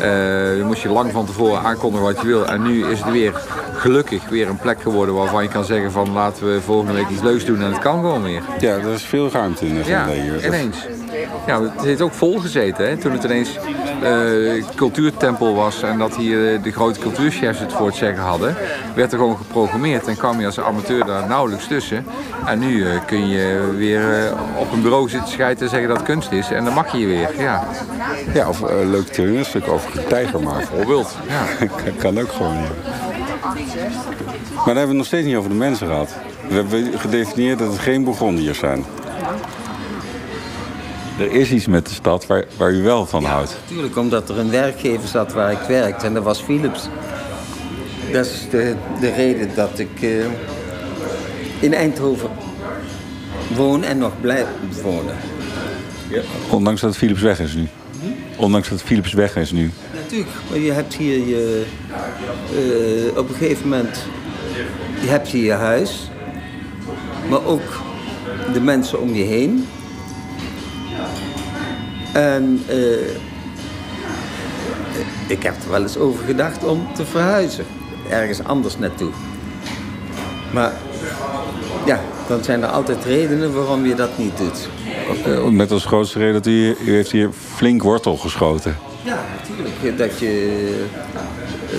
Eh, 0.00 0.58
dan 0.58 0.66
moest 0.66 0.82
je 0.82 0.88
lang 0.88 1.12
van 1.12 1.26
tevoren 1.26 1.62
aankondigen 1.62 2.06
wat 2.06 2.20
je 2.20 2.26
wil. 2.26 2.46
En 2.46 2.62
nu 2.62 2.86
is 2.86 2.98
het 3.00 3.10
weer 3.12 3.40
gelukkig 3.74 4.28
weer 4.28 4.48
een 4.48 4.58
plek 4.58 4.82
geworden 4.82 5.14
waarvan 5.14 5.42
je 5.42 5.48
kan 5.48 5.64
zeggen 5.64 5.92
van 5.92 6.12
laten 6.12 6.46
we 6.54 6.60
volgende 6.60 6.92
week 6.92 7.08
iets 7.08 7.22
leuks 7.22 7.44
doen 7.44 7.62
en 7.62 7.72
het 7.72 7.78
kan 7.78 7.94
gewoon 7.94 8.22
weer. 8.22 8.42
Ja, 8.60 8.72
er 8.74 8.92
is 8.92 9.02
veel 9.02 9.30
ruimte 9.30 9.66
in 9.66 9.74
de 9.74 9.82
Ja, 9.84 10.06
ineens. 10.44 10.86
Ja, 11.46 11.62
het 11.62 11.82
heeft 11.82 12.00
ook 12.00 12.12
vol 12.12 12.38
gezeten. 12.38 12.88
Hè? 12.88 12.96
Toen 12.96 13.12
het 13.12 13.24
ineens 13.24 13.58
eh, 14.02 14.64
cultuurtempel 14.74 15.54
was 15.54 15.82
en 15.82 15.98
dat 15.98 16.16
hier 16.16 16.54
eh, 16.54 16.62
de 16.62 16.72
grote 16.72 17.00
cultuurchefs 17.00 17.58
het 17.58 17.72
voor 17.72 17.86
het 17.86 17.94
zeggen 17.94 18.22
hadden, 18.22 18.56
werd 18.94 19.12
er 19.12 19.18
gewoon 19.18 19.36
geprogrammeerd 19.36 20.06
en 20.06 20.16
kwam 20.16 20.40
je 20.40 20.46
als 20.46 20.60
amateur 20.60 21.04
daar 21.06 21.28
nauwelijks 21.28 21.66
tussen. 21.66 22.06
En 22.46 22.58
nu 22.58 22.86
eh, 22.86 23.04
kun 23.06 23.28
je 23.28 23.74
weer 23.76 24.32
op 24.56 24.72
een 24.72 24.82
bureau 24.82 25.08
zitten 25.08 25.28
schijten 25.28 25.62
en 25.62 25.68
zeggen 25.68 25.88
dat 25.88 25.96
het 25.96 26.06
kunst 26.06 26.32
is 26.32 26.50
en 26.50 26.64
dan 26.64 26.74
mag 26.74 26.92
je 26.92 26.98
je 26.98 27.06
weer. 27.06 27.30
Ja, 27.38 27.64
Ja, 28.34 28.48
of 28.48 28.60
een 28.60 28.90
leuk 28.90 29.06
toneelstuk 29.06 29.68
over 29.68 29.98
een 29.98 30.06
tijger 30.06 30.42
maken. 30.42 30.68
bijvoorbeeld. 30.68 31.16
Ja. 31.28 31.66
kan, 31.82 31.96
kan 31.98 32.20
ook 32.20 32.32
gewoon, 32.32 32.54
ja. 32.54 32.68
Maar 34.54 34.74
dan 34.74 34.76
hebben 34.76 34.82
we 34.82 34.86
het 34.86 34.96
nog 34.96 35.06
steeds 35.06 35.26
niet 35.26 35.36
over 35.36 35.50
de 35.50 35.56
mensen 35.56 35.86
gehad. 35.86 36.10
We 36.48 36.54
hebben 36.54 36.98
gedefinieerd 36.98 37.58
dat 37.58 37.72
het 37.72 37.78
geen 37.78 38.04
Bourgondiërs 38.04 38.58
zijn. 38.58 38.84
Er 41.18 41.32
is 41.32 41.52
iets 41.52 41.66
met 41.66 41.86
de 41.86 41.94
stad 41.94 42.26
waar, 42.26 42.44
waar 42.56 42.72
u 42.72 42.82
wel 42.82 43.06
van 43.06 43.24
houdt. 43.24 43.56
Natuurlijk, 43.62 43.96
omdat 43.96 44.28
er 44.28 44.38
een 44.38 44.50
werkgever 44.50 45.08
zat 45.08 45.32
waar 45.32 45.52
ik 45.52 45.58
werkte 45.68 46.06
en 46.06 46.14
dat 46.14 46.22
was 46.22 46.40
Philips. 46.40 46.88
Dat 48.12 48.26
is 48.26 48.46
de, 48.50 48.74
de 49.00 49.10
reden 49.10 49.50
dat 49.54 49.78
ik 49.78 50.02
eh, 50.02 50.24
in 51.60 51.74
Eindhoven 51.74 52.30
woon 53.54 53.84
en 53.84 53.98
nog 53.98 54.12
blijf 54.20 54.46
wonen. 54.82 55.16
Ondanks 56.50 56.80
dat 56.80 56.96
Philips 56.96 57.20
weg 57.20 57.40
is 57.40 57.54
nu. 57.54 57.68
Ondanks 58.36 58.68
dat 58.68 58.82
Philips 58.82 59.12
weg 59.12 59.36
is 59.36 59.52
nu. 59.52 59.70
Natuurlijk, 59.94 60.30
maar 60.50 60.58
je 60.58 60.72
hebt 60.72 60.94
hier 60.94 61.26
je, 61.26 61.64
eh, 62.50 63.18
op 63.18 63.28
een 63.28 63.34
gegeven 63.34 63.68
moment, 63.68 64.06
je 65.00 65.08
hebt 65.08 65.28
hier 65.28 65.44
je 65.44 65.52
huis, 65.52 66.10
maar 67.28 67.44
ook 67.44 67.82
de 68.52 68.60
mensen 68.60 69.00
om 69.00 69.14
je 69.14 69.24
heen. 69.24 69.66
En 72.16 72.62
eh, 72.68 73.08
ik 75.26 75.42
heb 75.42 75.54
er 75.64 75.70
wel 75.70 75.82
eens 75.82 75.96
over 75.96 76.24
gedacht 76.24 76.64
om 76.64 76.86
te 76.94 77.04
verhuizen, 77.04 77.64
ergens 78.10 78.44
anders 78.44 78.78
naartoe. 78.78 79.10
Maar 80.52 80.72
ja, 81.86 82.00
dan 82.28 82.44
zijn 82.44 82.62
er 82.62 82.68
altijd 82.68 83.04
redenen 83.04 83.54
waarom 83.54 83.86
je 83.86 83.94
dat 83.94 84.18
niet 84.18 84.36
doet. 84.36 84.68
Eh, 85.24 85.44
Met 85.44 85.70
als 85.70 85.84
grootste 85.84 86.18
reden 86.18 86.34
dat 86.34 86.46
u, 86.46 86.76
u 86.84 86.94
heeft 86.94 87.10
hier 87.10 87.30
flink 87.54 87.82
wortel 87.82 88.16
geschoten. 88.16 88.76
Ja, 89.02 89.24
natuurlijk. 89.40 89.98
Dat 89.98 90.18
je 90.18 90.84
eh, 91.70 91.78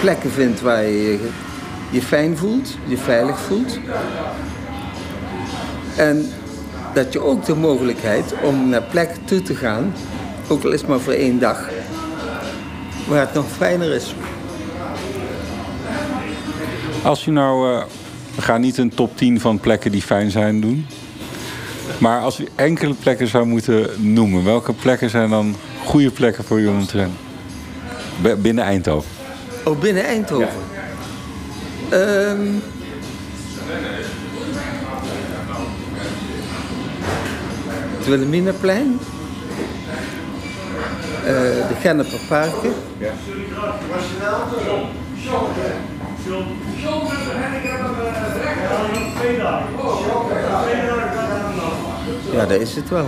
plekken 0.00 0.30
vindt 0.30 0.60
waar 0.60 0.84
je 0.84 1.28
je 1.90 2.02
fijn 2.02 2.36
voelt, 2.36 2.76
je 2.86 2.96
veilig 2.96 3.38
voelt. 3.38 3.78
En 5.96 6.30
dat 6.94 7.12
je 7.12 7.20
ook 7.20 7.44
de 7.44 7.54
mogelijkheid 7.54 8.34
om 8.42 8.68
naar 8.68 8.82
plekken 8.82 9.24
toe 9.24 9.42
te 9.42 9.54
gaan, 9.54 9.92
ook 10.48 10.64
al 10.64 10.72
is 10.72 10.80
het 10.80 10.88
maar 10.88 11.00
voor 11.00 11.12
één 11.12 11.38
dag, 11.38 11.68
waar 13.08 13.20
het 13.20 13.34
nog 13.34 13.46
fijner 13.56 13.92
is. 13.92 14.14
Als 17.02 17.26
u 17.26 17.30
nou, 17.30 17.74
eh, 17.74 17.82
we 18.34 18.42
gaan 18.42 18.60
niet 18.60 18.78
een 18.78 18.94
top 18.94 19.16
10 19.16 19.40
van 19.40 19.58
plekken 19.58 19.92
die 19.92 20.02
fijn 20.02 20.30
zijn 20.30 20.60
doen. 20.60 20.86
Maar 21.98 22.20
als 22.20 22.40
u 22.40 22.46
enkele 22.54 22.94
plekken 22.94 23.26
zou 23.26 23.46
moeten 23.46 23.88
noemen, 23.96 24.44
welke 24.44 24.72
plekken 24.72 25.10
zijn 25.10 25.30
dan 25.30 25.54
goede 25.84 26.10
plekken 26.10 26.44
voor 26.44 26.60
u 26.60 26.66
om 26.66 26.86
te 26.86 27.06
Binnen 28.42 28.64
Eindhoven. 28.64 29.10
Oh, 29.64 29.78
binnen 29.78 30.04
Eindhoven. 30.04 30.48
Ehm, 31.90 32.40
het 38.04 38.12
Wilhelminaplein. 38.12 38.98
Eh, 41.24 41.32
de 41.68 41.74
Genneperparken. 41.80 42.72
Ja, 52.32 52.46
dat 52.46 52.60
is 52.60 52.74
het 52.74 52.88
wel. 52.88 53.06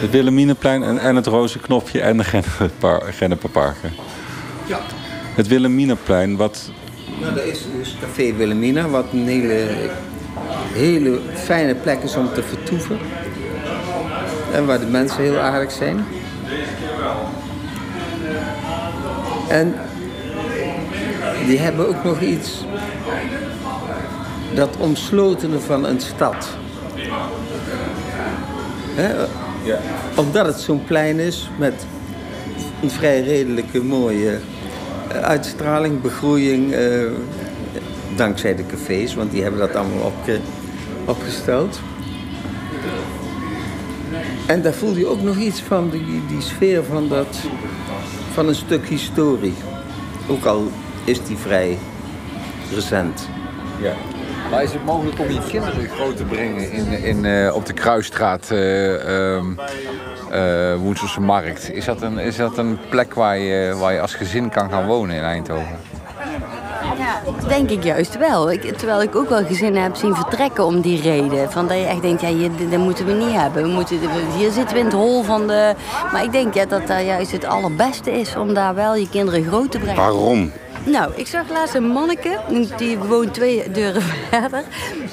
Het 0.00 0.10
Wilhelminaplein 0.10 0.82
en, 0.82 0.98
en 0.98 1.16
het 1.16 1.26
Roze 1.26 1.58
Knopje 1.58 2.00
en 2.00 2.16
de 2.16 2.24
Genneperpar- 2.24 3.12
Genneperparken. 3.12 3.92
Ja. 4.66 4.78
Het 5.34 5.48
Wilhelminaplein, 5.48 6.36
wat... 6.36 6.70
Nou, 7.20 7.34
dat 7.34 7.44
is 7.44 7.64
dus 7.78 7.96
Café 8.00 8.34
Wilhelmina, 8.34 8.88
wat 8.88 9.06
een 9.12 9.26
hele, 9.26 9.66
hele 10.72 11.18
fijne 11.34 11.74
plek 11.74 12.02
is 12.02 12.16
om 12.16 12.32
te 12.34 12.42
vertoeven. 12.42 12.98
En 14.52 14.66
waar 14.66 14.80
de 14.80 14.86
mensen 14.86 15.22
heel 15.22 15.38
aardig 15.38 15.72
zijn. 15.72 16.04
En 19.48 19.74
die 21.46 21.58
hebben 21.58 21.88
ook 21.88 22.04
nog 22.04 22.20
iets, 22.20 22.64
dat 24.54 24.76
omslotene 24.78 25.58
van 25.58 25.86
een 25.86 26.00
stad. 26.00 26.48
Hè? 28.94 29.14
Omdat 30.16 30.46
het 30.46 30.60
zo'n 30.60 30.84
plein 30.84 31.18
is 31.18 31.50
met 31.58 31.86
een 32.82 32.90
vrij 32.90 33.22
redelijke 33.22 33.82
mooie 33.82 34.38
eh, 35.08 35.20
uitstraling, 35.20 36.00
begroeiing, 36.00 36.72
eh, 36.72 37.00
dankzij 38.16 38.54
de 38.54 38.66
cafés, 38.66 39.14
want 39.14 39.30
die 39.30 39.42
hebben 39.42 39.60
dat 39.60 39.74
allemaal 39.74 40.04
opge- 40.06 40.40
opgesteld. 41.04 41.80
En 44.50 44.62
daar 44.62 44.72
voel 44.72 44.96
je 44.96 45.06
ook 45.06 45.22
nog 45.22 45.36
iets 45.36 45.62
van, 45.62 45.90
die, 45.90 46.26
die 46.28 46.40
sfeer 46.40 46.84
van, 46.84 47.08
dat, 47.08 47.38
van 48.32 48.48
een 48.48 48.54
stuk 48.54 48.86
historie. 48.86 49.54
Ook 50.28 50.44
al 50.44 50.68
is 51.04 51.24
die 51.24 51.36
vrij 51.36 51.78
recent. 52.74 53.28
Ja. 53.80 53.92
Maar 54.50 54.62
is 54.62 54.72
het 54.72 54.84
mogelijk 54.84 55.18
om 55.18 55.30
je 55.30 55.40
kinderen 55.48 55.88
groot 55.88 56.16
te 56.16 56.24
brengen 56.24 56.72
in, 56.72 57.02
in, 57.02 57.24
eh, 57.24 57.54
op 57.54 57.66
de 57.66 57.72
Kruisstraat, 57.72 58.50
eh, 58.50 59.40
Woenselse 60.76 61.20
Markt? 61.20 61.72
Is 61.72 61.84
dat, 61.84 62.02
een, 62.02 62.18
is 62.18 62.36
dat 62.36 62.58
een 62.58 62.78
plek 62.88 63.14
waar 63.14 63.38
je, 63.38 63.74
waar 63.74 63.92
je 63.92 64.00
als 64.00 64.14
gezin 64.14 64.48
kan 64.48 64.70
gaan 64.70 64.86
wonen 64.86 65.16
in 65.16 65.22
Eindhoven? 65.22 65.78
Ja, 67.00 67.22
denk 67.48 67.70
ik 67.70 67.84
juist 67.84 68.18
wel. 68.18 68.50
Ik, 68.50 68.76
terwijl 68.76 69.02
ik 69.02 69.16
ook 69.16 69.28
wel 69.28 69.44
gezinnen 69.44 69.82
heb 69.82 69.96
zien 69.96 70.14
vertrekken 70.14 70.64
om 70.64 70.80
die 70.80 71.02
reden. 71.02 71.50
Van 71.50 71.66
dat 71.66 71.76
je 71.76 71.84
echt 71.84 72.02
denkt, 72.02 72.20
ja, 72.20 72.48
dat 72.70 72.78
moeten 72.78 73.06
we 73.06 73.12
niet 73.12 73.32
hebben. 73.32 73.62
We 73.62 73.68
moeten, 73.68 73.98
hier 74.36 74.50
zitten 74.50 74.74
we 74.74 74.78
in 74.78 74.84
het 74.84 74.94
hol 74.94 75.22
van 75.22 75.46
de... 75.46 75.74
Maar 76.12 76.24
ik 76.24 76.32
denk 76.32 76.54
ja, 76.54 76.64
dat 76.66 76.86
dat 76.86 77.04
juist 77.04 77.32
het 77.32 77.44
allerbeste 77.44 78.12
is 78.20 78.36
om 78.36 78.54
daar 78.54 78.74
wel 78.74 78.94
je 78.94 79.08
kinderen 79.08 79.44
groot 79.44 79.70
te 79.70 79.78
brengen. 79.78 79.96
Waarom? 79.96 80.52
Nou, 80.84 81.12
ik 81.14 81.26
zag 81.26 81.50
laatst 81.50 81.74
een 81.74 81.86
manneke, 81.86 82.38
die 82.76 82.98
woont 82.98 83.34
twee 83.34 83.70
deuren 83.70 84.02
verder. 84.30 84.62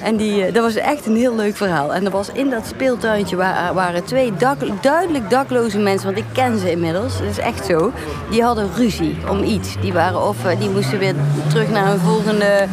En 0.02 0.16
die, 0.16 0.44
eh, 0.44 0.54
dat 0.54 0.62
was 0.62 0.74
echt 0.74 1.06
een 1.06 1.16
heel 1.16 1.34
leuk 1.34 1.56
verhaal. 1.56 1.94
En 1.94 2.04
er 2.04 2.10
was 2.10 2.32
in 2.32 2.50
dat 2.50 2.66
speeltuintje 2.66 3.36
waar, 3.36 3.74
waren 3.74 4.04
twee 4.04 4.32
duidelijk 4.80 5.30
dakloze 5.30 5.78
mensen, 5.78 6.06
want 6.06 6.18
ik 6.18 6.32
ken 6.32 6.58
ze 6.58 6.70
inmiddels, 6.70 7.18
dat 7.18 7.28
is 7.28 7.38
echt 7.38 7.66
zo. 7.66 7.92
Die 8.30 8.42
hadden 8.42 8.70
ruzie 8.74 9.16
om 9.30 9.42
iets. 9.42 9.80
Die, 9.80 9.92
waren 9.92 10.28
of, 10.28 10.44
eh, 10.44 10.58
die 10.58 10.70
moesten 10.70 10.98
weer 10.98 11.14
terug 11.48 11.70
naar 11.70 11.86
hun 11.86 11.98
volgende 11.98 12.66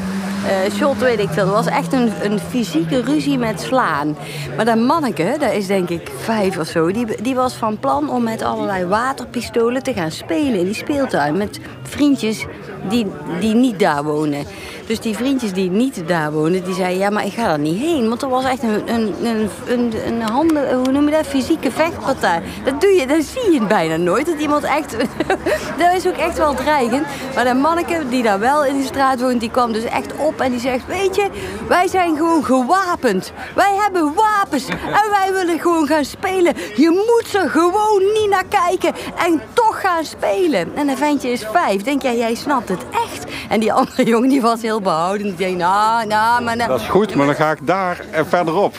eh, 0.47 0.73
shot, 0.73 0.97
weet 0.97 1.19
ik 1.19 1.29
veel. 1.29 1.45
Het 1.45 1.53
was 1.53 1.67
echt 1.67 1.93
een, 1.93 2.12
een 2.21 2.39
fysieke 2.39 3.01
ruzie 3.01 3.38
met 3.38 3.62
slaan. 3.62 4.17
Maar 4.55 4.65
dat 4.65 4.77
manneke, 4.77 5.36
dat 5.39 5.51
is 5.51 5.67
denk 5.67 5.89
ik 5.89 6.12
vijf 6.17 6.58
of 6.58 6.67
zo... 6.67 6.91
Die, 6.91 7.21
die 7.21 7.36
was 7.36 7.53
van 7.53 7.79
plan 7.79 8.10
om 8.10 8.23
met 8.23 8.41
allerlei 8.41 8.86
waterpistolen 8.86 9.84
te 9.84 9.93
gaan 9.93 10.12
spelen 10.12 10.60
in 10.60 10.65
die 10.65 10.73
speeltuin. 10.73 11.38
Met 11.38 11.60
vriendjes 11.84 12.45
die, 12.89 13.08
die 13.39 13.55
niet 13.55 13.79
daar 13.79 14.03
wonen. 14.03 14.45
Dus 14.86 14.99
die 14.99 15.15
vriendjes 15.15 15.53
die 15.53 15.69
niet 15.71 16.08
daar 16.08 16.31
wonen, 16.31 16.63
die 16.63 16.73
zeiden... 16.73 16.97
ja, 16.97 17.10
maar 17.10 17.25
ik 17.25 17.34
ga 17.34 17.51
er 17.51 17.60
niet 17.60 17.79
heen. 17.79 18.10
Want 18.10 18.21
er 18.21 18.29
was 18.29 18.45
echt 18.45 18.63
een, 18.63 18.93
een, 18.93 19.13
een, 19.23 19.49
een, 19.67 19.93
een 20.08 20.21
handen, 20.21 20.73
hoe 20.73 20.91
noem 20.91 21.05
je 21.05 21.12
dat, 21.12 21.27
fysieke 21.27 21.71
vechtpartij. 21.71 22.41
Dat, 22.63 22.81
doe 22.81 22.89
je, 22.89 23.08
dat 23.08 23.23
zie 23.23 23.51
je 23.51 23.65
bijna 23.67 23.95
nooit. 23.95 24.25
Dat 24.25 24.39
iemand 24.39 24.63
echt... 24.63 24.95
dat 25.81 25.93
is 25.95 26.08
ook 26.08 26.17
echt 26.17 26.38
wel 26.38 26.53
dreigend. 26.53 27.05
Maar 27.36 27.43
dat 27.43 27.55
manneke 27.55 28.01
die 28.10 28.23
daar 28.23 28.39
wel 28.39 28.65
in 28.65 28.77
de 28.77 28.86
straat 28.86 29.21
woont... 29.21 29.39
die 29.39 29.51
kwam 29.51 29.71
dus 29.71 29.84
echt 29.84 30.15
op 30.17 30.35
en 30.41 30.52
die 30.52 30.60
zegt... 30.60 30.86
weet 30.86 31.15
je, 31.15 31.30
wij 31.67 31.88
zijn 31.88 32.15
gewoon 32.15 32.45
gewapend. 32.45 33.32
Wij 33.56 33.76
hebben 33.82 34.13
wapens. 34.13 34.67
En 34.67 35.10
wij 35.10 35.30
willen 35.32 35.60
gewoon 35.60 35.88
gaan 35.88 36.06
spelen. 36.06 36.54
Je 36.76 36.89
moet 36.89 37.34
er 37.34 37.50
gewoon 37.50 38.04
niet 38.13 38.30
naar 38.30 38.45
kijken. 38.67 38.93
En 39.17 39.41
toch 39.54 39.82
gaan 39.82 40.06
spelen. 40.06 40.76
En 40.76 40.88
een 40.88 40.98
ventje 40.98 41.30
is 41.30 41.45
vijf. 41.52 41.84
Denk 41.84 42.02
jij, 42.02 42.17
jij 42.17 42.36
snapt 42.36 42.69
het 42.69 42.84
echt? 42.91 43.24
En 43.49 43.60
die 43.60 43.73
andere 43.73 44.03
jongen 44.12 44.29
die 44.29 44.41
was 44.41 44.62
heel 44.62 44.81
behouden. 44.81 45.27
Die 45.27 45.36
denkt, 45.36 45.58
nou, 45.58 46.08
nou, 46.08 46.43
maar... 46.43 46.55
Nou, 46.55 46.69
Dat 46.69 46.79
is 46.79 46.88
goed, 46.88 47.15
maar 47.15 47.25
dan 47.25 47.36
ga 47.36 47.51
ik 47.51 47.67
daar 47.67 48.05
en 48.12 48.27
verderop. 48.27 48.75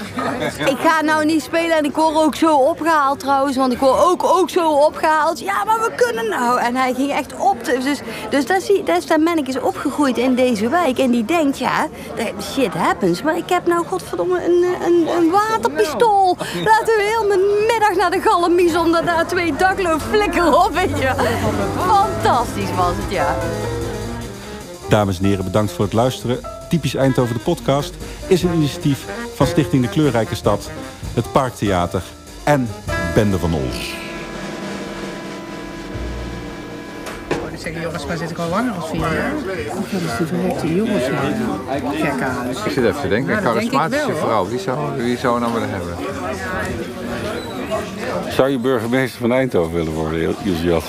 ik 0.58 0.78
ga 0.78 1.02
nou 1.02 1.24
niet 1.24 1.42
spelen 1.42 1.76
en 1.76 1.84
ik 1.84 1.94
word 1.94 2.16
ook 2.16 2.34
zo 2.34 2.54
opgehaald 2.56 3.20
trouwens. 3.20 3.56
Want 3.56 3.72
ik 3.72 3.78
word 3.78 4.04
ook, 4.04 4.24
ook 4.24 4.50
zo 4.50 4.70
opgehaald. 4.70 5.40
Ja, 5.40 5.64
maar 5.64 5.78
we 5.78 5.92
kunnen 5.96 6.28
nou. 6.28 6.60
En 6.60 6.76
hij 6.76 6.94
ging 6.94 7.12
echt 7.12 7.34
op. 7.38 7.64
dus 7.64 8.00
dus 8.30 8.46
daar, 8.46 8.60
zie, 8.60 8.82
daar 8.82 8.96
is 8.96 9.06
dat 9.06 9.18
manneke 9.18 9.48
is 9.48 9.60
opgegroeid 9.60 10.18
in 10.18 10.34
deze 10.34 10.68
wijk. 10.68 10.98
En 10.98 11.10
die 11.10 11.24
denkt, 11.24 11.58
ja, 11.58 11.86
shit 12.52 12.74
happens. 12.74 13.22
Maar 13.22 13.36
ik 13.36 13.48
heb 13.48 13.66
nou 13.66 13.86
godverdomme 13.86 14.44
een, 14.44 14.64
een, 14.86 15.08
een 15.16 15.30
waterpistool. 15.30 16.36
Laten 16.64 16.96
we 16.96 17.02
heel 17.02 17.28
mijn 17.28 17.40
middag 17.66 17.94
naar 17.96 18.10
de 18.10 18.20
galamies 18.20 18.76
om 18.76 18.92
daar 18.92 19.26
twee 19.26 19.56
dakloon 19.56 20.00
flikkeren 20.00 20.64
op, 20.64 20.70
weet 20.72 20.98
je. 20.98 21.12
Fantastisch 21.86 22.74
was 22.76 22.92
het, 22.96 23.10
ja. 23.12 23.36
Dames 24.88 25.18
en 25.18 25.24
heren, 25.24 25.44
bedankt 25.44 25.72
voor 25.72 25.84
het 25.84 25.94
luisteren. 25.94 26.38
Typisch 26.68 26.94
Eindhoven 26.94 27.34
de 27.34 27.40
podcast 27.40 27.94
is 28.26 28.42
een 28.42 28.54
initiatief 28.54 29.04
van 29.34 29.46
Stichting 29.46 29.82
de 29.82 29.88
Kleurrijke 29.88 30.34
Stad, 30.34 30.70
het 31.14 31.32
Parktheater 31.32 32.02
en 32.44 32.68
Bende 33.14 33.38
van 33.38 33.54
Ols. 33.54 33.94
Ik 37.52 37.62
zeg, 37.62 37.82
jongens, 37.82 38.06
maar 38.06 38.16
zit 38.16 38.30
ik 38.30 38.38
al 38.38 38.48
langer 38.48 38.72
als 38.72 38.90
vier 38.90 39.00
jaar? 39.00 39.32
Dat 39.46 40.00
is 40.00 40.16
die 40.18 40.26
verrekte 40.26 40.74
jongens, 40.74 41.04
gek 42.00 42.20
aan. 42.22 42.50
Ik 42.50 42.72
zit 42.72 42.84
even 42.84 43.00
te 43.00 43.08
denken, 43.08 43.32
een 43.32 43.38
ik 43.38 43.44
charismatische 43.44 44.06
wel, 44.06 44.16
vrouw. 44.16 44.48
Wie 44.48 44.58
zou, 44.58 45.02
wie 45.02 45.18
zou 45.18 45.40
nou 45.40 45.52
willen 45.52 45.70
hebben? 45.70 45.94
Zou 48.30 48.48
je 48.48 48.58
burgemeester 48.58 49.20
van 49.20 49.32
Eindhoven 49.32 49.72
willen 49.72 49.92
worden, 49.92 50.34
Jat? 50.42 50.84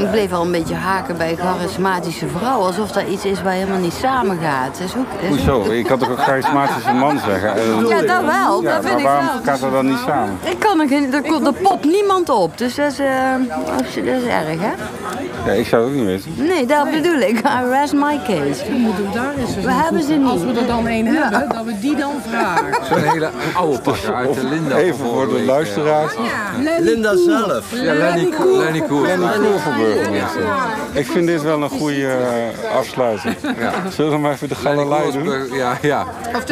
Ik 0.00 0.10
bleef 0.10 0.32
al 0.32 0.42
een 0.44 0.50
beetje 0.52 0.74
haken 0.74 1.16
bij 1.16 1.36
charismatische 1.36 2.26
vrouw. 2.38 2.60
Alsof 2.60 2.92
dat 2.92 3.02
iets 3.08 3.24
is 3.24 3.42
waar 3.42 3.52
helemaal 3.52 3.78
niet 3.78 3.92
samengaat. 3.92 4.78
Dat 4.78 4.86
is 4.88 5.28
Hoezo? 5.28 5.72
Je 5.72 5.84
kan 5.84 5.98
toch 5.98 6.10
ook 6.10 6.18
charismatische 6.18 6.92
man 6.92 7.18
zeggen? 7.26 7.54
En- 7.54 7.86
Ja, 7.86 8.00
dat 8.00 8.24
wel. 8.24 8.62
Ja, 8.62 8.74
dat 8.74 8.84
vind 8.84 8.84
maar 8.84 8.98
ik 8.98 9.04
waarom 9.04 9.26
wel. 9.26 9.42
gaat 9.44 9.60
dat 9.60 9.72
dan 9.72 9.86
niet 9.86 9.98
samen? 10.06 10.38
Ik 10.44 10.58
kan 10.58 10.80
er 10.80 10.88
geen, 10.88 11.14
er, 11.14 11.22
komt- 11.22 11.46
er 11.46 11.52
popt 11.52 11.84
niemand 11.84 12.28
op. 12.28 12.58
Dus 12.58 12.74
dat 12.74 12.90
is, 12.92 12.98
eh, 12.98 13.06
dat 13.76 13.86
is 13.86 13.96
erg, 14.24 14.60
hè? 14.60 14.72
Ja, 15.46 15.52
ik 15.52 15.66
zou 15.66 15.82
het 15.82 15.90
ook 15.90 15.96
niet 15.98 16.06
weten. 16.06 16.46
Nee, 16.46 16.66
dat 16.66 16.90
bedoel 16.90 17.18
ik. 17.18 17.38
I 17.60 17.68
rest 17.70 17.92
my 17.92 18.20
case. 18.26 18.72
Moeten 18.72 19.04
we 19.06 19.10
daar 19.14 19.30
eens 19.38 19.54
eens 19.56 19.64
We 19.64 19.70
een 19.70 19.76
hebben 19.76 20.02
ze 20.02 20.12
niet. 20.12 20.28
Als 20.30 20.40
we 20.42 20.60
er 20.60 20.66
dan 20.66 20.86
één 20.86 21.06
hebben, 21.06 21.48
dat 21.48 21.64
we 21.64 21.78
die 21.80 21.96
dan 21.96 22.12
vragen. 22.30 22.84
Zo'n 22.88 22.98
hele 23.02 23.30
oude 23.54 23.78
pakken 23.78 24.14
uit 24.14 24.34
de 24.34 24.44
Linda. 24.48 24.76
Even 24.76 25.06
voor 25.06 25.28
de 25.28 25.42
luisteraars. 25.44 26.12
Linda 26.80 27.16
zelf. 27.16 27.64
Ja, 27.74 27.94
Lenny 27.94 28.24
Koer. 28.30 28.58
Lenny 28.58 28.80
Koer. 28.80 29.06
Ik 30.92 31.06
vind 31.06 31.26
dit 31.26 31.42
wel 31.42 31.62
een 31.62 31.68
goede 31.68 32.16
afsluiting. 32.76 33.36
Zullen 33.90 34.10
we 34.12 34.18
maar 34.18 34.32
even 34.32 34.48
de 34.48 34.54
galerij 34.54 35.10
doen? 35.10 35.54
Ja, 35.54 35.78
ja. 35.82 36.06
Of 36.34 36.44